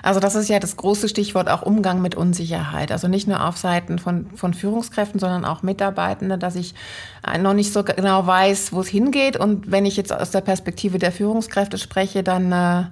Also 0.01 0.19
das 0.19 0.35
ist 0.35 0.49
ja 0.49 0.59
das 0.59 0.77
große 0.77 1.09
Stichwort 1.09 1.49
auch 1.49 1.61
Umgang 1.61 2.01
mit 2.01 2.15
Unsicherheit. 2.15 2.91
Also 2.91 3.07
nicht 3.07 3.27
nur 3.27 3.45
auf 3.45 3.57
Seiten 3.57 3.99
von, 3.99 4.29
von 4.35 4.53
Führungskräften, 4.53 5.19
sondern 5.19 5.45
auch 5.45 5.63
Mitarbeitende, 5.63 6.37
dass 6.37 6.55
ich 6.55 6.73
noch 7.39 7.53
nicht 7.53 7.73
so 7.73 7.83
genau 7.83 8.25
weiß, 8.25 8.73
wo 8.73 8.81
es 8.81 8.87
hingeht. 8.87 9.37
Und 9.37 9.69
wenn 9.71 9.85
ich 9.85 9.97
jetzt 9.97 10.13
aus 10.13 10.31
der 10.31 10.41
Perspektive 10.41 10.99
der 10.99 11.11
Führungskräfte 11.11 11.77
spreche, 11.77 12.23
dann 12.23 12.51
äh, 12.51 12.85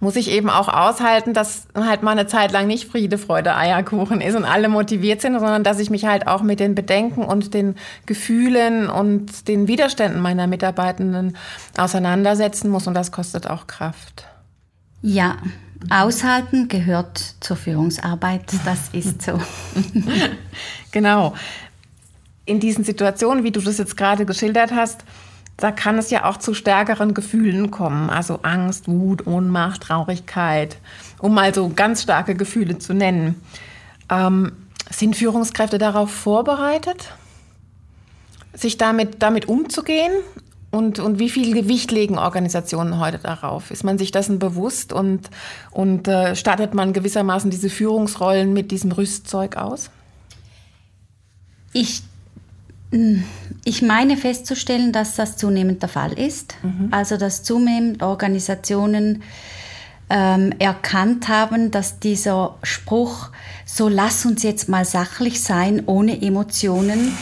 muss 0.00 0.16
ich 0.16 0.30
eben 0.30 0.48
auch 0.48 0.68
aushalten, 0.68 1.34
dass 1.34 1.66
halt 1.74 2.02
mal 2.02 2.12
eine 2.12 2.26
Zeit 2.26 2.52
lang 2.52 2.66
nicht 2.66 2.90
Friede, 2.90 3.18
Freude, 3.18 3.54
Eierkuchen 3.54 4.20
ist 4.20 4.34
und 4.34 4.44
alle 4.44 4.68
motiviert 4.68 5.20
sind, 5.20 5.34
sondern 5.34 5.62
dass 5.62 5.78
ich 5.78 5.90
mich 5.90 6.06
halt 6.06 6.26
auch 6.26 6.42
mit 6.42 6.58
den 6.58 6.74
Bedenken 6.74 7.22
und 7.22 7.52
den 7.52 7.76
Gefühlen 8.06 8.88
und 8.88 9.46
den 9.46 9.68
Widerständen 9.68 10.20
meiner 10.20 10.46
Mitarbeitenden 10.46 11.36
auseinandersetzen 11.76 12.70
muss. 12.70 12.86
Und 12.86 12.94
das 12.94 13.12
kostet 13.12 13.48
auch 13.48 13.66
Kraft. 13.66 14.26
Ja, 15.02 15.38
Aushalten 15.88 16.68
gehört 16.68 17.36
zur 17.40 17.56
Führungsarbeit, 17.56 18.42
das 18.64 18.90
ist 18.92 19.22
so. 19.22 19.40
genau. 20.90 21.34
In 22.44 22.60
diesen 22.60 22.84
Situationen, 22.84 23.44
wie 23.44 23.50
du 23.50 23.60
das 23.60 23.78
jetzt 23.78 23.96
gerade 23.96 24.26
geschildert 24.26 24.72
hast, 24.72 25.04
da 25.56 25.70
kann 25.72 25.98
es 25.98 26.10
ja 26.10 26.24
auch 26.24 26.38
zu 26.38 26.54
stärkeren 26.54 27.14
Gefühlen 27.14 27.70
kommen, 27.70 28.10
also 28.10 28.40
Angst, 28.42 28.88
Wut, 28.88 29.26
Ohnmacht, 29.26 29.82
Traurigkeit, 29.82 30.78
um 31.18 31.34
mal 31.34 31.54
so 31.54 31.68
ganz 31.68 32.02
starke 32.02 32.34
Gefühle 32.34 32.78
zu 32.78 32.94
nennen. 32.94 33.40
Ähm, 34.10 34.52
sind 34.90 35.16
Führungskräfte 35.16 35.78
darauf 35.78 36.10
vorbereitet, 36.10 37.12
sich 38.54 38.78
damit, 38.78 39.22
damit 39.22 39.48
umzugehen? 39.48 40.12
Und, 40.70 41.00
und 41.00 41.18
wie 41.18 41.28
viel 41.28 41.52
Gewicht 41.52 41.90
legen 41.90 42.16
Organisationen 42.16 43.00
heute 43.00 43.18
darauf? 43.18 43.72
Ist 43.72 43.82
man 43.82 43.98
sich 43.98 44.12
dessen 44.12 44.38
bewusst 44.38 44.92
und, 44.92 45.28
und 45.72 46.06
äh, 46.06 46.36
startet 46.36 46.74
man 46.74 46.92
gewissermaßen 46.92 47.50
diese 47.50 47.68
Führungsrollen 47.68 48.52
mit 48.52 48.70
diesem 48.70 48.92
Rüstzeug 48.92 49.56
aus? 49.56 49.90
Ich, 51.72 52.02
hm, 52.92 53.24
ich 53.64 53.82
meine 53.82 54.16
festzustellen, 54.16 54.92
dass 54.92 55.16
das 55.16 55.36
zunehmend 55.36 55.82
der 55.82 55.88
Fall 55.88 56.12
ist. 56.12 56.54
Mhm. 56.62 56.88
Also 56.92 57.16
dass 57.16 57.42
zunehmend 57.42 58.04
Organisationen 58.04 59.22
ähm, 60.08 60.52
erkannt 60.58 61.28
haben, 61.28 61.72
dass 61.72 61.98
dieser 61.98 62.56
Spruch, 62.62 63.30
so 63.64 63.88
lass 63.88 64.24
uns 64.24 64.44
jetzt 64.44 64.68
mal 64.68 64.84
sachlich 64.84 65.40
sein, 65.42 65.82
ohne 65.86 66.20
Emotionen, 66.22 67.12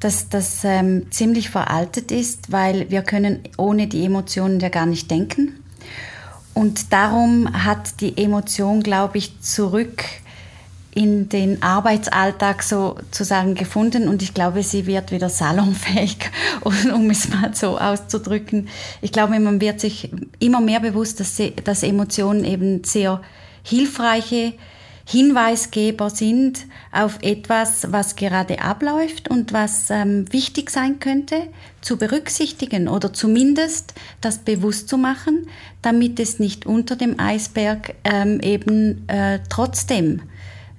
dass 0.00 0.28
das 0.28 0.62
ähm, 0.64 1.10
ziemlich 1.10 1.50
veraltet 1.50 2.12
ist, 2.12 2.52
weil 2.52 2.90
wir 2.90 3.02
können 3.02 3.40
ohne 3.56 3.88
die 3.88 4.04
Emotionen 4.04 4.60
ja 4.60 4.68
gar 4.68 4.86
nicht 4.86 5.10
denken. 5.10 5.64
Und 6.54 6.92
darum 6.92 7.64
hat 7.64 8.00
die 8.00 8.16
Emotion, 8.16 8.82
glaube 8.82 9.18
ich, 9.18 9.40
zurück 9.40 10.04
in 10.98 11.28
den 11.28 11.62
Arbeitsalltag 11.62 12.64
sozusagen 12.64 13.54
gefunden 13.54 14.08
und 14.08 14.22
ich 14.22 14.34
glaube, 14.34 14.64
sie 14.64 14.86
wird 14.86 15.12
wieder 15.12 15.28
salonfähig, 15.28 16.18
um 16.62 17.10
es 17.10 17.28
mal 17.28 17.54
so 17.54 17.78
auszudrücken. 17.78 18.68
Ich 19.00 19.12
glaube, 19.12 19.38
man 19.38 19.60
wird 19.60 19.78
sich 19.78 20.10
immer 20.40 20.60
mehr 20.60 20.80
bewusst, 20.80 21.20
dass, 21.20 21.36
sie, 21.36 21.54
dass 21.54 21.84
Emotionen 21.84 22.44
eben 22.44 22.82
sehr 22.82 23.20
hilfreiche 23.62 24.54
Hinweisgeber 25.10 26.10
sind 26.10 26.66
auf 26.92 27.20
etwas, 27.22 27.90
was 27.92 28.14
gerade 28.14 28.60
abläuft 28.60 29.30
und 29.30 29.54
was 29.54 29.88
ähm, 29.88 30.30
wichtig 30.34 30.68
sein 30.68 31.00
könnte, 31.00 31.48
zu 31.80 31.96
berücksichtigen 31.96 32.88
oder 32.88 33.14
zumindest 33.14 33.94
das 34.20 34.40
bewusst 34.40 34.90
zu 34.90 34.98
machen, 34.98 35.48
damit 35.80 36.20
es 36.20 36.40
nicht 36.40 36.66
unter 36.66 36.94
dem 36.94 37.18
Eisberg 37.18 37.94
ähm, 38.04 38.40
eben 38.40 39.08
äh, 39.08 39.38
trotzdem 39.48 40.20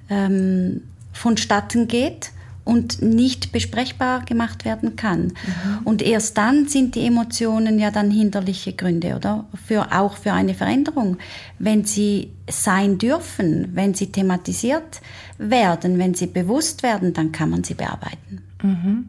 ähm, 0.08 0.82
vonstatten 1.12 1.88
geht 1.88 2.30
und 2.70 3.02
nicht 3.02 3.50
besprechbar 3.50 4.24
gemacht 4.24 4.64
werden 4.64 4.94
kann. 4.94 5.22
Mhm. 5.22 5.78
Und 5.82 6.02
erst 6.02 6.38
dann 6.38 6.68
sind 6.68 6.94
die 6.94 7.04
Emotionen 7.04 7.80
ja 7.80 7.90
dann 7.90 8.12
hinderliche 8.12 8.74
Gründe, 8.74 9.16
oder? 9.16 9.46
Für, 9.66 9.88
auch 9.92 10.16
für 10.16 10.32
eine 10.32 10.54
Veränderung. 10.54 11.16
Wenn 11.58 11.84
sie 11.84 12.30
sein 12.48 12.96
dürfen, 12.96 13.70
wenn 13.74 13.94
sie 13.94 14.12
thematisiert 14.12 15.00
werden, 15.36 15.98
wenn 15.98 16.14
sie 16.14 16.28
bewusst 16.28 16.84
werden, 16.84 17.12
dann 17.12 17.32
kann 17.32 17.50
man 17.50 17.64
sie 17.64 17.74
bearbeiten. 17.74 18.42
Mhm. 18.62 19.08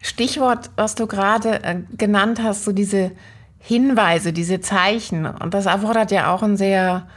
Stichwort, 0.00 0.70
was 0.76 0.94
du 0.94 1.08
gerade 1.08 1.64
äh, 1.64 1.80
genannt 1.96 2.40
hast, 2.40 2.64
so 2.64 2.70
diese 2.70 3.10
Hinweise, 3.58 4.32
diese 4.32 4.60
Zeichen. 4.60 5.26
Und 5.26 5.52
das 5.52 5.66
erfordert 5.66 6.12
ja 6.12 6.32
auch 6.32 6.44
ein 6.44 6.56
sehr 6.56 7.08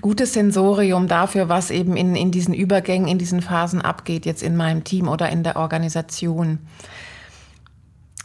gutes 0.00 0.32
Sensorium 0.32 1.08
dafür, 1.08 1.48
was 1.48 1.70
eben 1.70 1.96
in, 1.96 2.14
in 2.16 2.30
diesen 2.30 2.54
Übergängen, 2.54 3.08
in 3.08 3.18
diesen 3.18 3.42
Phasen 3.42 3.80
abgeht, 3.80 4.26
jetzt 4.26 4.42
in 4.42 4.56
meinem 4.56 4.84
Team 4.84 5.08
oder 5.08 5.28
in 5.30 5.42
der 5.42 5.56
Organisation. 5.56 6.58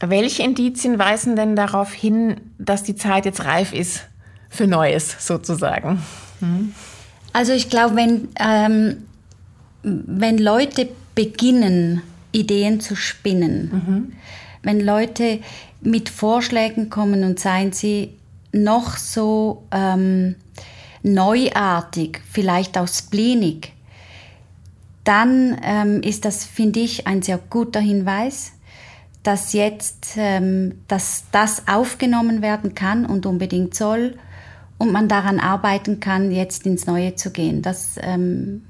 Welche 0.02 0.44
Indizien 0.44 1.00
weisen 1.00 1.36
denn 1.36 1.56
darauf 1.56 1.94
hin, 1.94 2.42
dass 2.58 2.84
die 2.84 2.96
Zeit 2.96 3.26
jetzt 3.26 3.46
reif 3.46 3.74
ist 3.74 4.04
für 4.50 4.68
Neues 4.68 5.16
sozusagen? 5.26 6.02
Hm? 6.40 6.74
Also 7.34 7.54
ich 7.54 7.70
glaube, 7.70 7.96
wenn, 7.96 8.30
ähm, 8.40 9.06
wenn 9.84 10.38
Leute 10.38 10.90
beginnen, 11.16 12.02
Ideen 12.32 12.82
zu 12.82 12.96
spinnen, 12.96 13.72
mhm. 13.72 14.14
wenn 14.64 14.82
Leute 14.82 15.40
mit 15.82 16.10
Vorschlägen 16.10 16.90
kommen 16.90 17.24
und 17.24 17.40
seien 17.40 17.72
sie 17.72 18.12
noch 18.52 18.98
so 18.98 19.64
ähm, 19.72 20.36
neuartig, 21.06 22.20
vielleicht 22.30 22.78
auch 22.78 22.88
spleenig, 22.88 23.74
dann 25.04 25.58
ähm, 25.64 26.02
ist 26.02 26.26
das, 26.26 26.46
finde 26.46 26.80
ich, 26.80 27.06
ein 27.06 27.22
sehr 27.22 27.38
guter 27.38 27.80
Hinweis, 27.80 28.54
dass 29.22 29.54
jetzt 29.54 30.16
ähm, 30.18 30.80
dass 30.88 31.26
das 31.32 31.68
aufgenommen 31.68 32.42
werden 32.42 32.74
kann 32.76 33.06
und 33.06 33.26
unbedingt 33.26 33.76
soll 33.76 34.18
und 34.78 34.92
man 34.92 35.08
daran 35.08 35.40
arbeiten 35.40 36.00
kann, 36.00 36.32
jetzt 36.32 36.66
ins 36.66 36.88
Neue 36.88 37.16
zu 37.16 37.32
gehen. 37.32 37.62
Das, 37.62 37.98
ähm, 38.02 38.64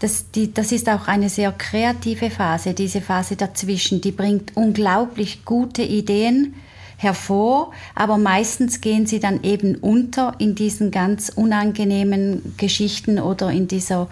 das, 0.00 0.30
die, 0.32 0.52
das 0.52 0.72
ist 0.72 0.88
auch 0.88 1.06
eine 1.06 1.28
sehr 1.28 1.52
kreative 1.52 2.30
Phase, 2.30 2.74
diese 2.74 3.00
Phase 3.00 3.36
dazwischen. 3.36 4.00
Die 4.00 4.12
bringt 4.12 4.56
unglaublich 4.56 5.44
gute 5.44 5.82
Ideen 5.82 6.54
hervor, 7.00 7.72
aber 7.94 8.18
meistens 8.18 8.82
gehen 8.82 9.06
sie 9.06 9.20
dann 9.20 9.42
eben 9.42 9.76
unter 9.76 10.34
in 10.38 10.54
diesen 10.54 10.90
ganz 10.90 11.30
unangenehmen 11.30 12.54
Geschichten 12.58 13.18
oder 13.18 13.50
in 13.50 13.68
dieser 13.68 14.08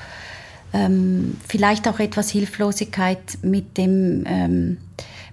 ähm, 0.73 1.37
vielleicht 1.47 1.87
auch 1.87 2.01
etwas 2.01 2.31
Hilflosigkeit 2.31 3.19
mit 3.43 3.77
dem, 3.77 4.25
ähm, 4.27 4.79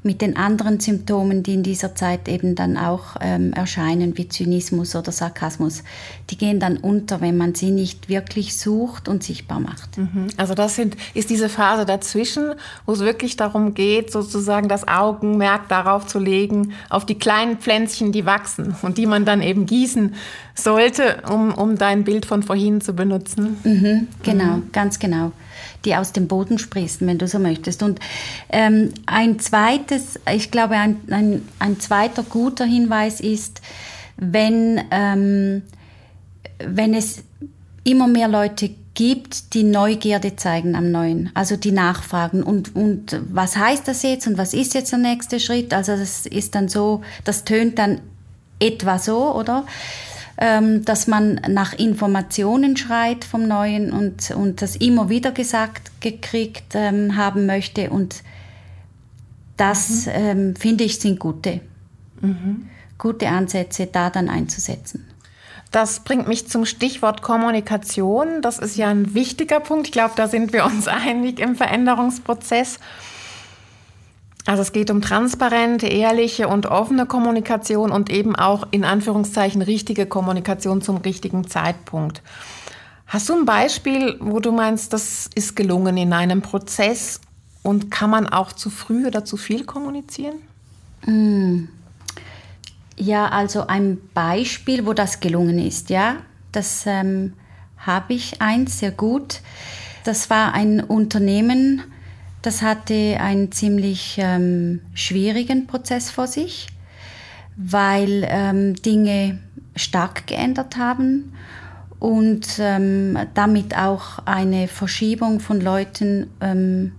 mit 0.06 0.22
den 0.22 0.38
anderen 0.38 0.80
Symptomen, 0.80 1.42
die 1.42 1.56
in 1.56 1.64
dieser 1.64 1.96
Zeit 1.96 2.28
eben 2.28 2.54
dann 2.54 2.78
auch 2.78 3.16
ähm, 3.22 3.54
erscheinen, 3.54 4.16
wie 4.18 4.30
Zynismus 4.30 4.96
oder 4.96 5.12
Sarkasmus, 5.12 5.84
die 6.30 6.38
gehen 6.38 6.60
dann 6.60 6.78
unter, 6.78 7.22
wenn 7.22 7.36
man 7.38 7.56
sie 7.56 7.72
nicht 7.72 8.08
wirklich 8.08 8.56
sucht 8.56 9.10
und 9.10 9.24
sichtbar 9.24 9.60
macht. 9.60 9.98
Mhm. 9.98 10.28
Also 10.38 10.54
das 10.54 10.76
sind, 10.76 10.96
ist 11.16 11.32
diese 11.32 11.50
Phase 11.50 11.86
dazwischen, 11.88 12.54
wo 12.86 12.94
es 12.94 13.00
wirklich 13.00 13.36
darum 13.36 13.74
geht, 13.74 14.12
sozusagen 14.12 14.70
das 14.70 14.88
Augenmerk 14.88 15.68
darauf 15.70 16.06
zu 16.06 16.20
legen, 16.20 16.74
auf 16.90 17.08
die 17.08 17.16
kleinen 17.16 17.58
Pflänzchen, 17.58 18.12
die 18.12 18.28
wachsen 18.28 18.76
und 18.84 19.00
die 19.00 19.08
man 19.08 19.26
dann 19.26 19.42
eben 19.42 19.66
gießen 19.66 20.14
sollte, 20.54 21.24
um, 21.30 21.52
um 21.52 21.80
dein 21.80 22.04
Bild 22.04 22.28
von 22.28 22.44
vorhin 22.44 22.80
zu 22.80 22.94
benutzen. 22.94 23.58
Mhm, 23.64 24.08
genau, 24.22 24.58
mhm. 24.58 24.72
ganz 24.72 25.00
genau 25.00 25.32
die 25.86 25.96
aus 25.96 26.12
dem 26.12 26.27
Boden 26.27 26.60
sprießen, 26.60 27.06
wenn 27.08 27.18
du 27.18 27.27
so 27.27 27.39
möchtest. 27.39 27.84
Und 27.84 28.00
ähm, 28.50 28.94
ein 29.06 29.39
zweites, 29.39 30.20
ich 30.32 30.51
glaube, 30.51 30.75
ein, 30.75 30.98
ein, 31.10 31.48
ein, 31.60 31.80
zweiter 31.80 32.24
guter 32.24 32.65
Hinweis 32.65 33.20
ist, 33.20 33.62
wenn, 34.18 34.82
ähm, 34.92 35.62
wenn 36.60 36.94
es 36.94 37.24
immer 37.84 38.08
mehr 38.08 38.27
Leute 38.27 38.72
gibt, 38.96 39.54
die 39.54 39.63
Neugierde 39.63 40.36
zeigen 40.36 40.75
am 40.75 40.89
Neuen, 40.89 41.30
also 41.34 41.58
die 41.58 41.72
nachfragen 41.72 42.42
und, 42.42 42.75
und 42.75 43.22
was 43.30 43.58
heißt 43.58 43.88
das 43.88 44.01
jetzt 44.04 44.25
und 44.25 44.38
was 44.38 44.54
ist 44.54 44.74
jetzt 44.74 44.92
der 44.92 45.00
nächste 45.00 45.39
Schritt? 45.39 45.74
Also 45.74 45.96
das 45.96 46.25
ist 46.25 46.56
dann 46.56 46.70
so, 46.70 47.01
das 47.25 47.44
tönt 47.44 47.77
dann 47.77 48.00
etwa 48.60 48.98
so, 48.98 49.36
oder? 49.36 49.65
Ähm, 50.38 50.84
dass 50.84 51.08
man 51.08 51.36
nach 51.48 51.74
Informationen 51.74 52.75
schreit 52.75 53.24
vom 53.24 53.48
Neuen 53.48 53.92
und, 53.92 54.32
und 54.32 54.62
das 54.62 54.75
immer 54.75 55.10
wieder 55.10 55.32
gesagt 55.32 56.01
gekriegt 56.01 56.74
ähm, 56.74 57.15
haben 57.15 57.46
möchte. 57.46 57.89
Und 57.89 58.24
das, 59.56 60.06
mhm. 60.06 60.12
ähm, 60.13 60.56
finde 60.56 60.84
ich, 60.84 61.00
sind 61.00 61.20
gute, 61.20 61.62
mhm. 62.22 62.68
gute 62.98 63.30
Ansätze, 63.30 63.88
da 63.88 64.10
dann 64.10 64.30
einzusetzen. 64.30 65.08
Das 65.72 66.01
bringt 66.01 66.27
mich 66.27 66.48
zum 66.48 66.65
Stichwort 66.65 67.22
Kommunikation. 67.22 68.42
Das 68.42 68.60
ist 68.60 68.77
ja 68.77 68.89
ein 68.89 69.13
wichtiger 69.13 69.60
Punkt. 69.60 69.88
Ich 69.88 69.92
glaube, 69.92 70.13
da 70.15 70.27
sind 70.27 70.54
wir 70.54 70.65
uns 70.65 70.88
einig 70.89 71.39
im 71.39 71.56
Veränderungsprozess. 71.56 72.80
Also 74.46 74.62
es 74.62 74.72
geht 74.72 74.92
um 74.92 75.02
transparente, 75.02 75.88
ehrliche 75.88 76.48
und 76.48 76.68
offene 76.68 77.08
Kommunikation 77.08 77.92
und 77.92 78.12
eben 78.12 78.36
auch 78.36 78.68
in 78.70 78.86
Anführungszeichen 78.86 79.62
richtige 79.64 80.06
Kommunikation 80.06 80.82
zum 80.82 80.98
richtigen 80.98 81.48
Zeitpunkt. 81.48 82.22
Hast 83.08 83.30
du 83.30 83.34
ein 83.34 83.46
Beispiel, 83.46 84.18
wo 84.20 84.40
du 84.40 84.52
meinst, 84.52 84.94
das 84.94 85.30
ist 85.34 85.56
gelungen 85.56 85.98
in 85.98 86.14
einem 86.14 86.42
Prozess 86.42 87.22
und 87.64 87.90
kann 87.90 88.12
man 88.12 88.28
auch 88.28 88.52
zu 88.52 88.70
früh 88.70 89.08
oder 89.08 89.25
zu 89.25 89.38
viel 89.38 89.66
kommunizieren? 89.66 90.36
Mm. 91.06 91.68
Ja, 92.98 93.28
also 93.28 93.68
ein 93.68 94.00
Beispiel, 94.14 94.86
wo 94.86 94.94
das 94.94 95.20
gelungen 95.20 95.60
ist, 95.60 95.90
ja, 95.90 96.18
das 96.52 96.84
ähm, 96.86 97.34
habe 97.78 98.14
ich 98.14 98.42
eins 98.42 98.80
sehr 98.80 98.92
gut. 98.92 99.42
Das 100.06 100.30
war 100.30 100.54
ein 100.54 100.80
Unternehmen, 100.82 101.84
das 102.46 102.62
hatte 102.62 103.18
einen 103.20 103.52
ziemlich 103.52 104.18
ähm, 104.20 104.82
schwierigen 104.94 105.68
Prozess 105.68 106.12
vor 106.12 106.28
sich, 106.28 106.68
weil 107.58 108.25
ähm, 108.28 108.75
Dinge 108.75 109.40
stark 109.75 110.28
geändert 110.28 110.78
haben 110.78 111.34
und 112.00 112.60
ähm, 112.60 113.18
damit 113.34 113.75
auch 113.75 114.20
eine 114.25 114.68
Verschiebung 114.68 115.40
von 115.40 115.60
Leuten 115.60 116.30
ähm, 116.42 116.92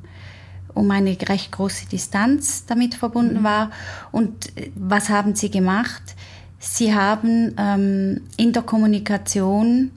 um 0.75 0.91
eine 0.91 1.17
recht 1.29 1.53
große 1.53 1.87
Distanz 1.87 2.67
damit 2.67 2.95
verbunden 2.95 3.41
mhm. 3.41 3.45
war. 3.45 3.71
Und 4.13 4.57
äh, 4.57 4.71
was 4.75 5.09
haben 5.09 5.35
sie 5.35 5.51
gemacht? 5.51 6.03
Sie 6.59 6.95
haben 6.95 7.55
ähm, 7.57 8.23
in 8.37 8.53
der 8.53 8.63
Kommunikation 8.63 9.91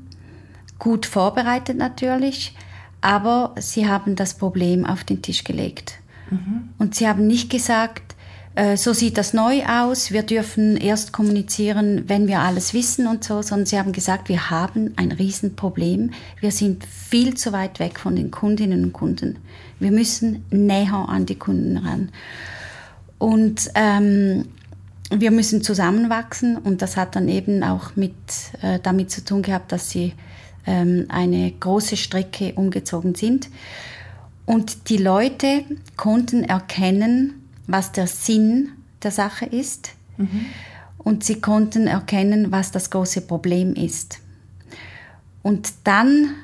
gut 0.77 1.06
vorbereitet 1.06 1.77
natürlich, 1.77 2.56
aber 3.01 3.56
sie 3.58 3.88
haben 3.88 4.15
das 4.15 4.34
Problem 4.34 4.86
auf 4.86 5.03
den 5.03 5.22
Tisch 5.22 5.44
gelegt. 5.44 5.96
Mhm. 6.29 6.70
Und 6.77 6.96
sie 6.96 7.08
haben 7.08 7.27
nicht 7.27 7.50
gesagt, 7.50 8.15
äh, 8.56 8.77
so 8.77 8.94
sieht 8.94 9.18
das 9.18 9.34
neu 9.34 9.63
aus, 9.65 10.12
wir 10.12 10.24
dürfen 10.24 10.75
erst 10.75 11.13
kommunizieren, 11.13 12.03
wenn 12.08 12.27
wir 12.27 12.39
alles 12.39 12.74
wissen 12.74 13.08
und 13.08 13.24
so, 13.24 13.41
sondern 13.41 13.65
sie 13.65 13.79
haben 13.79 13.91
gesagt, 13.91 14.27
wir 14.27 14.50
haben 14.50 14.94
ein 14.96 15.12
Riesenproblem, 15.12 16.12
wir 16.39 16.51
sind 16.51 16.86
viel 16.86 17.36
zu 17.36 17.53
weit 17.53 17.79
weg 17.79 18.00
von 18.00 18.16
den 18.16 18.31
Kundinnen 18.31 18.83
und 18.83 18.94
Kunden. 18.94 19.38
Wir 19.79 19.92
müssen 19.92 20.44
näher 20.50 21.05
an 21.07 21.25
die 21.25 21.38
Kunden 21.38 21.77
ran. 21.77 22.09
Und 23.18 23.70
ähm, 23.75 24.46
wir 25.12 25.31
müssen 25.31 25.64
zusammenwachsen 25.64 26.57
und 26.57 26.81
das 26.81 26.98
hat 26.98 27.16
dann 27.16 27.29
eben 27.29 27.64
auch 27.64 27.96
mit, 27.96 28.14
äh, 28.62 28.79
damit 28.81 29.09
zu 29.12 29.24
tun 29.24 29.42
gehabt, 29.42 29.72
dass 29.72 29.90
sie 29.90 30.14
ähm, 30.65 31.05
eine 31.09 31.51
große 31.51 31.98
Strecke 31.98 32.53
umgezogen 32.55 33.15
sind. 33.15 33.50
Und 34.45 34.89
die 34.89 34.98
Leute 34.98 35.63
konnten 35.95 36.43
erkennen, 36.43 37.48
was 37.67 37.91
der 37.91 38.07
Sinn 38.07 38.72
der 39.03 39.11
Sache 39.11 39.45
ist. 39.45 39.91
Mhm. 40.17 40.45
Und 40.98 41.24
sie 41.24 41.39
konnten 41.39 41.87
erkennen, 41.87 42.51
was 42.51 42.72
das 42.72 42.89
große 42.89 43.22
Problem 43.22 43.74
ist. 43.74 44.19
Und 45.43 45.72
dann 45.83 46.35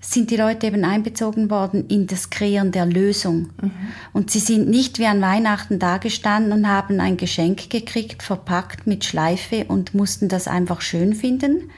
sind 0.00 0.30
die 0.30 0.36
Leute 0.36 0.66
eben 0.66 0.84
einbezogen 0.84 1.50
worden 1.50 1.86
in 1.88 2.06
das 2.06 2.30
Kreieren 2.30 2.72
der 2.72 2.86
Lösung. 2.86 3.50
Mhm. 3.60 3.72
Und 4.12 4.30
sie 4.30 4.38
sind 4.38 4.68
nicht 4.68 4.98
wie 4.98 5.06
an 5.06 5.20
Weihnachten 5.20 5.78
dagestanden 5.78 6.52
und 6.52 6.68
haben 6.68 7.00
ein 7.00 7.16
Geschenk 7.16 7.70
gekriegt, 7.70 8.22
verpackt 8.22 8.86
mit 8.86 9.04
Schleife 9.04 9.64
und 9.66 9.94
mussten 9.94 10.28
das 10.28 10.46
einfach 10.46 10.82
schön 10.82 11.14
finden, 11.14 11.70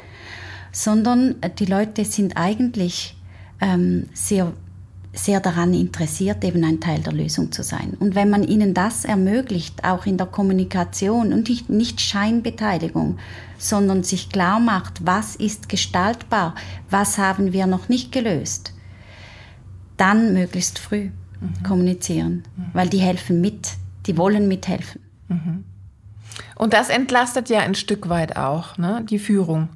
sondern 0.76 1.36
die 1.58 1.64
Leute 1.64 2.04
sind 2.04 2.36
eigentlich 2.36 3.16
ähm, 3.62 4.10
sehr, 4.12 4.52
sehr 5.14 5.40
daran 5.40 5.72
interessiert, 5.72 6.44
eben 6.44 6.62
ein 6.64 6.80
Teil 6.80 7.00
der 7.00 7.14
Lösung 7.14 7.50
zu 7.50 7.62
sein. 7.62 7.96
Und 7.98 8.14
wenn 8.14 8.28
man 8.28 8.44
ihnen 8.44 8.74
das 8.74 9.06
ermöglicht, 9.06 9.84
auch 9.84 10.04
in 10.04 10.18
der 10.18 10.26
Kommunikation 10.26 11.32
und 11.32 11.48
nicht, 11.48 11.70
nicht 11.70 12.02
Scheinbeteiligung, 12.02 13.16
sondern 13.56 14.02
sich 14.02 14.28
klar 14.28 14.60
macht, 14.60 15.06
was 15.06 15.34
ist 15.36 15.70
gestaltbar, 15.70 16.54
was 16.90 17.16
haben 17.16 17.54
wir 17.54 17.66
noch 17.66 17.88
nicht 17.88 18.12
gelöst, 18.12 18.74
dann 19.96 20.34
möglichst 20.34 20.78
früh 20.78 21.04
mhm. 21.40 21.62
kommunizieren, 21.66 22.44
mhm. 22.54 22.64
weil 22.74 22.90
die 22.90 22.98
helfen 22.98 23.40
mit, 23.40 23.70
die 24.04 24.18
wollen 24.18 24.46
mithelfen. 24.46 25.00
Mhm. 25.28 25.64
Und 26.54 26.74
das 26.74 26.90
entlastet 26.90 27.48
ja 27.48 27.60
ein 27.60 27.74
Stück 27.74 28.10
weit 28.10 28.36
auch 28.36 28.76
ne, 28.76 29.02
die 29.08 29.18
Führung. 29.18 29.70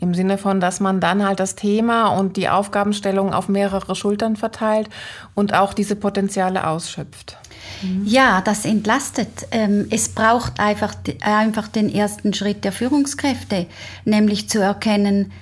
Im 0.00 0.14
Sinne 0.14 0.38
von, 0.38 0.60
dass 0.60 0.80
man 0.80 1.00
dann 1.00 1.26
halt 1.26 1.40
das 1.40 1.56
Thema 1.56 2.08
und 2.08 2.38
die 2.38 2.48
Aufgabenstellung 2.48 3.34
auf 3.34 3.48
mehrere 3.48 3.94
Schultern 3.94 4.36
verteilt 4.36 4.88
und 5.34 5.52
auch 5.52 5.74
diese 5.74 5.94
Potenziale 5.94 6.66
ausschöpft. 6.66 7.36
Mhm. 7.82 8.06
Ja, 8.06 8.40
das 8.40 8.64
entlastet. 8.64 9.46
Ähm, 9.50 9.86
es 9.90 10.08
braucht 10.08 10.58
einfach, 10.58 10.94
einfach 11.20 11.68
den 11.68 11.92
ersten 11.94 12.32
Schritt 12.32 12.64
der 12.64 12.72
Führungskräfte, 12.72 13.66
nämlich 14.06 14.48
zu 14.48 14.60
erkennen, 14.60 15.32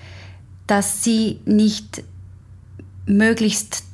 dass 0.66 1.04
sie 1.04 1.38
nicht 1.44 2.02
möglichst 3.06 3.84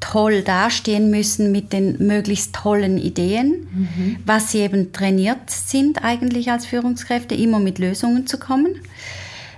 toll 0.00 0.42
dastehen 0.42 1.10
müssen 1.10 1.52
mit 1.52 1.72
den 1.72 1.98
möglichst 2.06 2.54
tollen 2.54 2.98
Ideen, 2.98 3.68
mhm. 3.70 4.16
was 4.24 4.50
sie 4.50 4.58
eben 4.58 4.92
trainiert 4.92 5.50
sind 5.50 6.02
eigentlich 6.02 6.50
als 6.50 6.66
Führungskräfte, 6.66 7.34
immer 7.34 7.58
mit 7.58 7.78
Lösungen 7.78 8.26
zu 8.26 8.38
kommen 8.38 8.76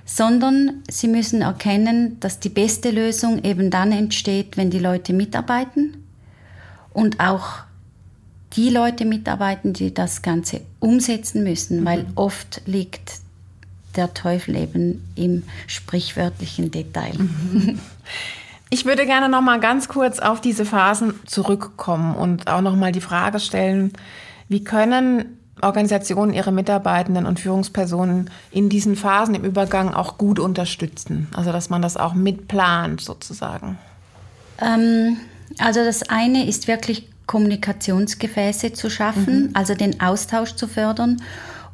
sondern 0.07 0.83
sie 0.89 1.09
müssen 1.09 1.43
erkennen, 1.43 2.19
dass 2.21 2.39
die 2.39 2.49
beste 2.49 2.91
Lösung 2.91 3.45
eben 3.45 3.71
dann 3.71 3.93
entsteht, 3.93 4.57
wenn 4.57 4.71
die 4.71 4.79
Leute 4.79 5.13
mitarbeiten 5.13 6.05
und 6.95 7.21
auch 7.21 7.59
die 8.53 8.71
Leute 8.71 9.05
mitarbeiten, 9.05 9.73
die 9.73 9.93
das 9.93 10.23
Ganze 10.23 10.63
umsetzen 10.81 11.43
müssen, 11.43 11.81
mhm. 11.81 11.85
weil 11.85 12.07
oft 12.15 12.63
liegt 12.65 13.15
der 13.97 14.15
Teufel 14.15 14.57
eben 14.57 15.05
im 15.17 15.43
sprichwörtlichen 15.67 16.71
Detail. 16.71 17.15
Mhm. 17.19 17.79
Ich 18.69 18.85
würde 18.85 19.07
gerne 19.07 19.29
noch 19.29 19.43
mal 19.43 19.61
ganz 19.61 19.87
kurz 19.89 20.19
auf 20.19 20.41
diese 20.41 20.65
Phasen 20.65 21.15
zurückkommen 21.25 22.17
und 22.17 22.49
auch 22.49 22.61
noch 22.61 22.75
mal 22.75 22.91
die 22.91 23.01
Frage 23.01 23.39
stellen, 23.39 23.93
wie 24.49 24.65
können 24.65 25.39
Organisationen 25.63 26.35
ihre 26.35 26.53
Mitarbeitenden 26.53 27.27
und 27.27 27.41
Führungspersonen 27.41 28.31
in 28.51 28.69
diesen 28.69 28.97
Phasen 28.97 29.35
im 29.35 29.45
Übergang 29.45 29.95
auch 29.95 30.19
gut 30.19 30.39
unterstützen? 30.39 31.29
Also 31.35 31.53
dass 31.53 31.71
man 31.71 31.83
das 31.83 31.97
auch 31.97 32.15
mitplant 32.15 33.01
sozusagen. 33.01 33.79
Ähm, 34.61 35.17
also 35.59 35.85
das 35.85 36.09
eine 36.09 36.47
ist 36.47 36.69
wirklich 36.69 37.09
Kommunikationsgefäße 37.27 38.73
zu 38.73 38.91
schaffen, 38.91 39.47
mhm. 39.47 39.51
also 39.55 39.75
den 39.75 40.01
Austausch 40.01 40.55
zu 40.55 40.69
fördern. 40.69 41.23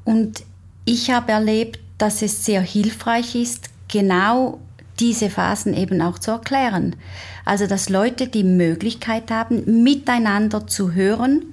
Und 0.05 0.45
ich 0.85 1.11
habe 1.11 1.33
erlebt, 1.33 1.81
dass 1.99 2.23
es 2.23 2.45
sehr 2.45 2.63
hilfreich 2.63 3.35
ist, 3.35 3.71
genau 3.89 4.59
diese 4.99 5.31
Phasen 5.31 5.75
eben 5.75 6.01
auch 6.01 6.19
zu 6.19 6.31
erklären. 6.31 6.97
Also 7.45 7.67
dass 7.67 7.89
Leute 7.89 8.29
die 8.29 8.45
Möglichkeit 8.45 9.31
haben, 9.31 9.83
miteinander 9.83 10.67
zu 10.67 10.93
hören, 10.93 11.52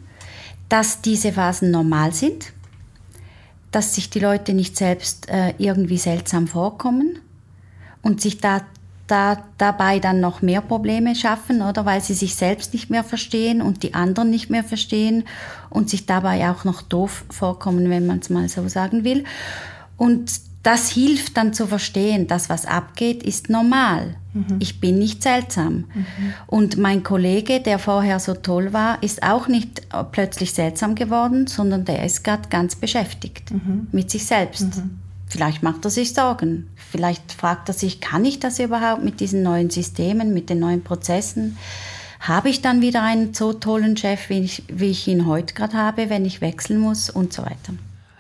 dass 0.69 1.01
diese 1.01 1.33
Phasen 1.33 1.71
normal 1.71 2.13
sind, 2.13 2.53
dass 3.71 3.95
sich 3.95 4.09
die 4.09 4.19
Leute 4.19 4.53
nicht 4.53 4.77
selbst 4.77 5.29
äh, 5.29 5.53
irgendwie 5.57 5.97
seltsam 5.97 6.47
vorkommen 6.47 7.19
und 8.01 8.21
sich 8.21 8.39
da, 8.39 8.61
da, 9.07 9.43
dabei 9.57 9.99
dann 9.99 10.21
noch 10.21 10.41
mehr 10.41 10.61
Probleme 10.61 11.15
schaffen, 11.15 11.61
oder 11.61 11.85
weil 11.85 12.01
sie 12.01 12.13
sich 12.13 12.35
selbst 12.35 12.73
nicht 12.73 12.89
mehr 12.89 13.03
verstehen 13.03 13.61
und 13.61 13.83
die 13.83 13.93
anderen 13.93 14.29
nicht 14.29 14.49
mehr 14.49 14.63
verstehen 14.63 15.25
und 15.69 15.89
sich 15.89 16.05
dabei 16.05 16.49
auch 16.49 16.63
noch 16.63 16.81
doof 16.81 17.25
vorkommen, 17.29 17.89
wenn 17.89 18.07
man 18.07 18.19
es 18.19 18.29
mal 18.29 18.47
so 18.49 18.67
sagen 18.67 19.03
will. 19.03 19.23
Und 19.97 20.48
das 20.63 20.89
hilft 20.89 21.37
dann 21.37 21.53
zu 21.53 21.67
verstehen, 21.67 22.27
das, 22.27 22.49
was 22.49 22.65
abgeht, 22.65 23.23
ist 23.23 23.49
normal. 23.49 24.15
Mhm. 24.33 24.57
Ich 24.59 24.81
bin 24.81 24.99
nicht 24.99 25.23
seltsam. 25.23 25.85
Mhm. 25.93 26.33
Und 26.47 26.77
mein 26.77 27.03
Kollege, 27.03 27.61
der 27.61 27.79
vorher 27.79 28.19
so 28.19 28.33
toll 28.33 28.73
war, 28.73 29.01
ist 29.01 29.23
auch 29.23 29.47
nicht 29.47 29.87
plötzlich 30.11 30.53
seltsam 30.53 30.95
geworden, 30.95 31.47
sondern 31.47 31.85
der 31.85 32.05
ist 32.05 32.23
gerade 32.23 32.49
ganz 32.49 32.75
beschäftigt 32.75 33.51
mhm. 33.51 33.87
mit 33.91 34.11
sich 34.11 34.25
selbst. 34.25 34.77
Mhm. 34.77 34.99
Vielleicht 35.27 35.63
macht 35.63 35.85
er 35.85 35.91
sich 35.91 36.13
Sorgen. 36.13 36.67
Vielleicht 36.75 37.31
fragt 37.31 37.69
er 37.69 37.73
sich, 37.73 38.01
kann 38.01 38.25
ich 38.25 38.39
das 38.39 38.59
überhaupt 38.59 39.03
mit 39.03 39.19
diesen 39.19 39.43
neuen 39.43 39.69
Systemen, 39.69 40.33
mit 40.33 40.49
den 40.49 40.59
neuen 40.59 40.83
Prozessen? 40.83 41.57
Habe 42.19 42.49
ich 42.49 42.61
dann 42.61 42.81
wieder 42.81 43.01
einen 43.03 43.33
so 43.33 43.53
tollen 43.53 43.95
Chef, 43.95 44.29
wie 44.29 44.39
ich, 44.39 44.63
wie 44.67 44.89
ich 44.89 45.07
ihn 45.07 45.25
heute 45.25 45.53
gerade 45.53 45.77
habe, 45.77 46.09
wenn 46.09 46.25
ich 46.25 46.41
wechseln 46.41 46.79
muss 46.79 47.09
und 47.09 47.31
so 47.31 47.43
weiter? 47.43 47.73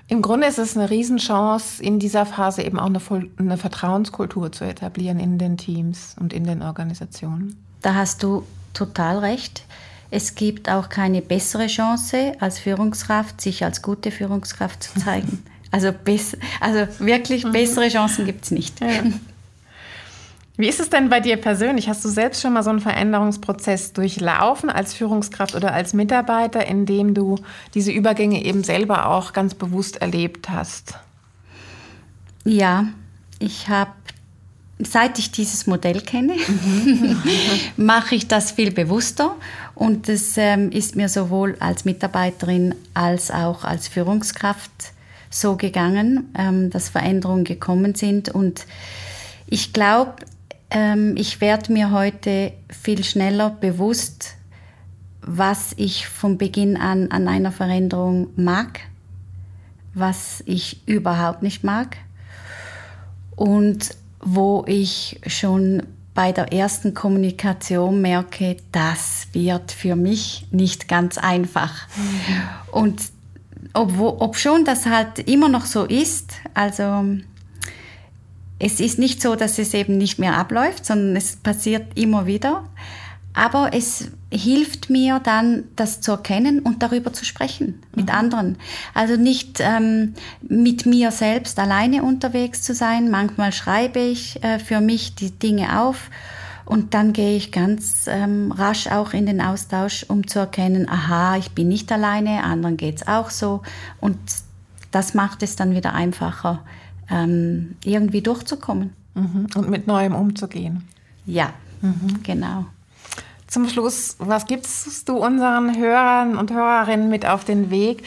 Im 0.09 0.23
Grunde 0.23 0.47
ist 0.47 0.57
es 0.57 0.75
eine 0.75 0.89
Riesenchance, 0.89 1.81
in 1.81 1.99
dieser 1.99 2.25
Phase 2.25 2.63
eben 2.63 2.79
auch 2.79 2.87
eine, 2.87 2.99
eine 3.37 3.57
Vertrauenskultur 3.57 4.51
zu 4.51 4.65
etablieren 4.65 5.19
in 5.19 5.37
den 5.37 5.55
Teams 5.55 6.15
und 6.19 6.33
in 6.33 6.45
den 6.45 6.63
Organisationen. 6.63 7.63
Da 7.83 7.93
hast 7.93 8.23
du 8.23 8.43
total 8.73 9.19
recht. 9.19 9.63
Es 10.09 10.33
gibt 10.33 10.67
auch 10.67 10.89
keine 10.89 11.21
bessere 11.21 11.67
Chance 11.67 12.33
als 12.39 12.57
Führungskraft, 12.57 13.39
sich 13.39 13.63
als 13.63 13.83
gute 13.83 14.09
Führungskraft 14.09 14.83
zu 14.83 14.99
zeigen. 14.99 15.43
Also, 15.71 15.89
also 16.61 16.87
wirklich 16.97 17.45
mhm. 17.45 17.51
bessere 17.51 17.89
Chancen 17.89 18.25
gibt 18.25 18.43
es 18.43 18.49
nicht. 18.49 18.79
Ja. 18.79 19.03
Wie 20.59 20.67
ist 20.67 20.81
es 20.81 20.89
denn 20.89 21.07
bei 21.07 21.21
dir 21.21 21.37
persönlich? 21.37 21.87
Hast 21.87 22.03
du 22.03 22.09
selbst 22.09 22.41
schon 22.41 22.51
mal 22.51 22.63
so 22.63 22.69
einen 22.69 22.81
Veränderungsprozess 22.81 23.93
durchlaufen 23.93 24.69
als 24.69 24.93
Führungskraft 24.93 25.55
oder 25.55 25.71
als 25.71 25.93
Mitarbeiter, 25.93 26.67
in 26.67 26.85
dem 26.85 27.13
du 27.13 27.37
diese 27.73 27.93
Übergänge 27.93 28.43
eben 28.43 28.65
selber 28.65 29.05
auch 29.05 29.31
ganz 29.31 29.55
bewusst 29.55 30.01
erlebt 30.01 30.49
hast? 30.49 30.95
Ja, 32.43 32.87
ich 33.39 33.69
habe, 33.69 33.91
seit 34.79 35.17
ich 35.17 35.31
dieses 35.31 35.65
Modell 35.65 36.01
kenne, 36.01 36.35
mache 37.77 38.15
ich 38.15 38.27
das 38.27 38.51
viel 38.51 38.71
bewusster 38.71 39.37
und 39.75 40.09
es 40.09 40.35
ähm, 40.35 40.71
ist 40.71 40.97
mir 40.97 41.07
sowohl 41.07 41.55
als 41.61 41.85
Mitarbeiterin 41.85 42.75
als 42.93 43.31
auch 43.31 43.63
als 43.63 43.87
Führungskraft 43.87 44.71
so 45.29 45.55
gegangen, 45.55 46.33
ähm, 46.37 46.69
dass 46.69 46.89
Veränderungen 46.89 47.45
gekommen 47.45 47.95
sind 47.95 48.27
und 48.27 48.65
ich 49.47 49.71
glaube, 49.71 50.15
ähm, 50.71 51.15
ich 51.17 51.41
werde 51.41 51.71
mir 51.73 51.91
heute 51.91 52.53
viel 52.69 53.03
schneller 53.03 53.49
bewusst, 53.49 54.35
was 55.21 55.73
ich 55.77 56.07
von 56.07 56.37
Beginn 56.37 56.77
an 56.77 57.11
an 57.11 57.27
einer 57.27 57.51
Veränderung 57.51 58.29
mag, 58.35 58.81
was 59.93 60.43
ich 60.45 60.87
überhaupt 60.87 61.43
nicht 61.43 61.63
mag 61.63 61.97
und 63.35 63.95
wo 64.21 64.63
ich 64.67 65.19
schon 65.27 65.83
bei 66.13 66.31
der 66.33 66.51
ersten 66.51 66.93
Kommunikation 66.93 68.01
merke, 68.01 68.57
das 68.71 69.27
wird 69.31 69.71
für 69.71 69.95
mich 69.95 70.47
nicht 70.51 70.89
ganz 70.89 71.17
einfach. 71.17 71.87
Mhm. 71.95 72.73
Und 72.73 73.01
ob, 73.73 73.97
ob 73.97 74.35
schon 74.35 74.65
das 74.65 74.85
halt 74.85 75.19
immer 75.19 75.47
noch 75.47 75.65
so 75.65 75.85
ist, 75.85 76.33
also 76.53 77.05
es 78.59 78.79
ist 78.79 78.99
nicht 78.99 79.21
so, 79.21 79.35
dass 79.35 79.57
es 79.57 79.73
eben 79.73 79.97
nicht 79.97 80.19
mehr 80.19 80.37
abläuft, 80.37 80.85
sondern 80.85 81.15
es 81.15 81.37
passiert 81.37 81.97
immer 81.97 82.25
wieder. 82.25 82.65
Aber 83.33 83.71
es 83.73 84.09
hilft 84.31 84.89
mir 84.89 85.19
dann, 85.19 85.63
das 85.75 86.01
zu 86.01 86.11
erkennen 86.11 86.59
und 86.59 86.83
darüber 86.83 87.13
zu 87.13 87.25
sprechen 87.25 87.81
mit 87.95 88.07
mhm. 88.07 88.11
anderen. 88.11 88.57
Also 88.93 89.15
nicht 89.15 89.59
ähm, 89.59 90.13
mit 90.41 90.85
mir 90.85 91.11
selbst 91.11 91.57
alleine 91.57 92.03
unterwegs 92.03 92.61
zu 92.61 92.73
sein. 92.73 93.09
Manchmal 93.09 93.53
schreibe 93.53 93.99
ich 93.99 94.43
äh, 94.43 94.59
für 94.59 94.81
mich 94.81 95.15
die 95.15 95.31
Dinge 95.31 95.79
auf 95.81 96.09
und 96.69 96.93
dann 96.93 97.13
gehe 97.13 97.35
ich 97.35 97.51
ganz 97.51 98.05
ähm, 98.07 98.51
rasch 98.51 98.87
auch 98.87 99.13
in 99.13 99.25
den 99.25 99.41
Austausch, 99.41 100.05
um 100.07 100.27
zu 100.27 100.37
erkennen, 100.37 100.87
aha, 100.87 101.35
ich 101.37 101.51
bin 101.51 101.67
nicht 101.67 101.91
alleine, 101.91 102.43
anderen 102.43 102.77
geht 102.77 102.97
es 102.97 103.07
auch 103.07 103.31
so. 103.31 103.63
Und 103.99 104.19
das 104.91 105.15
macht 105.15 105.41
es 105.41 105.55
dann 105.55 105.73
wieder 105.75 105.93
einfacher, 105.93 106.63
ähm, 107.09 107.75
irgendwie 107.83 108.21
durchzukommen. 108.21 108.93
Mhm. 109.15 109.47
Und 109.55 109.69
mit 109.69 109.87
Neuem 109.87 110.15
umzugehen. 110.15 110.87
Ja, 111.25 111.53
mhm. 111.81 112.21
genau. 112.23 112.65
Zum 113.47 113.67
Schluss, 113.67 114.15
was 114.19 114.45
gibst 114.45 115.09
du 115.09 115.17
unseren 115.17 115.77
Hörern 115.77 116.37
und 116.37 116.51
Hörerinnen 116.51 117.09
mit 117.09 117.25
auf 117.25 117.43
den 117.43 117.71
Weg, 117.71 118.03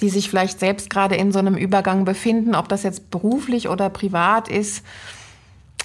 die 0.00 0.08
sich 0.08 0.30
vielleicht 0.30 0.60
selbst 0.60 0.88
gerade 0.90 1.16
in 1.16 1.32
so 1.32 1.40
einem 1.40 1.56
Übergang 1.56 2.04
befinden, 2.04 2.54
ob 2.54 2.68
das 2.68 2.84
jetzt 2.84 3.10
beruflich 3.10 3.68
oder 3.68 3.90
privat 3.90 4.48
ist? 4.48 4.84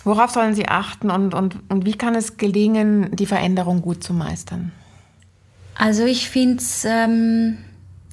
Worauf 0.03 0.29
sollen 0.29 0.53
sie 0.53 0.67
achten 0.67 1.09
und, 1.09 1.33
und, 1.33 1.57
und 1.67 1.85
wie 1.85 1.95
kann 1.95 2.13
es 2.13 2.37
gelingen, 2.37 3.15
die 3.15 3.25
Veränderung 3.25 3.81
gut 3.81 4.03
zu 4.03 4.13
meistern? 4.13 4.71
Also 5.73 6.05
ich 6.05 6.29
finde 6.29 6.57
es, 6.57 6.85
ähm, 6.85 7.57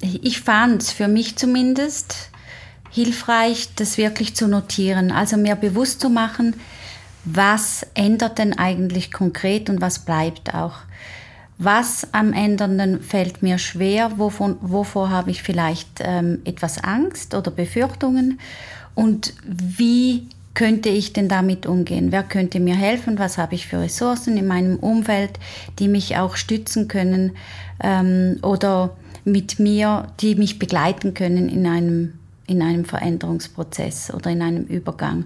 ich 0.01 0.41
fand 0.41 0.81
es 0.81 0.91
für 0.91 1.07
mich 1.07 1.37
zumindest 1.37 2.31
hilfreich, 2.93 3.69
das 3.75 3.97
wirklich 3.97 4.35
zu 4.35 4.47
notieren, 4.47 5.11
also 5.11 5.35
mir 5.35 5.55
bewusst 5.55 5.99
zu 5.99 6.09
machen, 6.09 6.55
was 7.25 7.85
ändert 7.95 8.37
denn 8.37 8.57
eigentlich 8.57 9.11
konkret 9.11 9.69
und 9.69 9.81
was 9.81 9.99
bleibt 9.99 10.53
auch. 10.53 10.75
Was 11.57 12.07
am 12.13 12.33
Ändernden 12.33 13.01
fällt 13.01 13.41
mir 13.41 13.57
schwer, 13.57 14.17
wovon, 14.17 14.57
wovor 14.61 15.09
habe 15.09 15.31
ich 15.31 15.41
vielleicht 15.41 16.01
ähm, 16.01 16.41
etwas 16.45 16.83
Angst 16.83 17.33
oder 17.33 17.49
Befürchtungen 17.49 18.39
und 18.93 19.33
wie 19.45 20.27
könnte 20.53 20.89
ich 20.89 21.13
denn 21.13 21.27
damit 21.27 21.65
umgehen? 21.65 22.11
Wer 22.11 22.21
könnte 22.21 22.59
mir 22.59 22.75
helfen? 22.75 23.17
Was 23.17 23.39
habe 23.39 23.55
ich 23.55 23.65
für 23.65 23.79
Ressourcen 23.79 24.37
in 24.37 24.45
meinem 24.45 24.77
Umfeld, 24.77 25.39
die 25.79 25.87
mich 25.87 26.17
auch 26.17 26.35
stützen 26.35 26.87
können 26.87 27.31
ähm, 27.81 28.37
oder 28.43 28.95
mit 29.25 29.57
mir, 29.57 30.09
die 30.19 30.35
mich 30.35 30.59
begleiten 30.59 31.15
können 31.15 31.49
in 31.49 31.65
einem 31.65 32.13
in 32.47 32.61
einem 32.61 32.85
Veränderungsprozess 32.85 34.13
oder 34.13 34.31
in 34.31 34.41
einem 34.41 34.63
Übergang. 34.63 35.25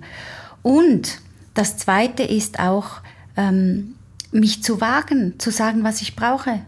Und 0.62 1.20
das 1.54 1.78
Zweite 1.78 2.24
ist 2.24 2.60
auch, 2.60 3.02
ähm, 3.36 3.96
mich 4.32 4.64
zu 4.64 4.82
wagen, 4.82 5.40
zu 5.40 5.52
sagen, 5.52 5.84
was 5.84 6.02
ich 6.02 6.16
brauche. 6.16 6.60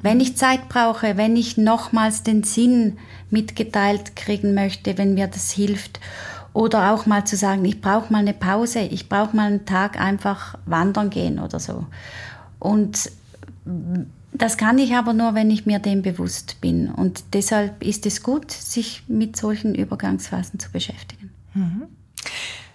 Wenn 0.00 0.20
ich 0.20 0.36
Zeit 0.36 0.68
brauche, 0.68 1.16
wenn 1.16 1.36
ich 1.36 1.56
nochmals 1.56 2.22
den 2.22 2.42
Sinn 2.42 2.98
mitgeteilt 3.30 4.16
kriegen 4.16 4.54
möchte, 4.54 4.98
wenn 4.98 5.14
mir 5.14 5.26
das 5.26 5.50
hilft. 5.50 6.00
Oder 6.54 6.92
auch 6.92 7.06
mal 7.06 7.24
zu 7.24 7.36
sagen, 7.36 7.64
ich 7.64 7.80
brauche 7.80 8.12
mal 8.12 8.18
eine 8.18 8.34
Pause, 8.34 8.80
ich 8.80 9.08
brauche 9.08 9.34
mal 9.34 9.46
einen 9.46 9.64
Tag 9.64 9.98
einfach 9.98 10.58
wandern 10.66 11.08
gehen 11.08 11.38
oder 11.38 11.58
so. 11.58 11.86
Und 12.58 13.10
das 14.32 14.56
kann 14.56 14.78
ich 14.78 14.94
aber 14.94 15.12
nur, 15.12 15.34
wenn 15.34 15.50
ich 15.50 15.66
mir 15.66 15.78
dem 15.78 16.02
bewusst 16.02 16.60
bin. 16.60 16.88
Und 16.88 17.22
deshalb 17.34 17.82
ist 17.82 18.06
es 18.06 18.22
gut, 18.22 18.50
sich 18.50 19.02
mit 19.08 19.36
solchen 19.36 19.74
Übergangsphasen 19.74 20.58
zu 20.58 20.70
beschäftigen. 20.70 21.30
Mhm. 21.54 21.82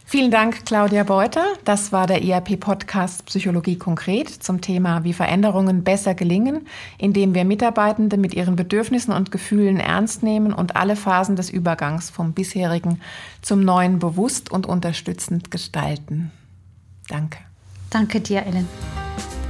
Vielen 0.10 0.32
Dank, 0.32 0.66
Claudia 0.66 1.04
Beuter. 1.04 1.44
Das 1.66 1.92
war 1.92 2.08
der 2.08 2.24
ERP-Podcast 2.24 3.26
Psychologie 3.26 3.78
konkret 3.78 4.30
zum 4.30 4.62
Thema, 4.62 5.04
wie 5.04 5.12
Veränderungen 5.12 5.84
besser 5.84 6.16
gelingen, 6.16 6.66
indem 6.98 7.36
wir 7.36 7.44
Mitarbeitende 7.44 8.16
mit 8.16 8.34
ihren 8.34 8.56
Bedürfnissen 8.56 9.14
und 9.14 9.32
Gefühlen 9.32 9.82
ernst 9.82 10.24
nehmen 10.24 10.54
und 10.54 10.78
alle 10.78 10.96
Phasen 10.96 11.36
des 11.36 11.50
Übergangs 11.50 12.10
vom 12.10 12.32
bisherigen 12.32 13.02
zum 13.42 13.60
neuen 13.66 14.00
bewusst 14.00 14.50
und 14.50 14.66
unterstützend 14.66 15.52
gestalten. 15.52 16.32
Danke. 17.10 17.40
Danke 17.90 18.22
dir, 18.22 18.46
Ellen. 18.46 18.68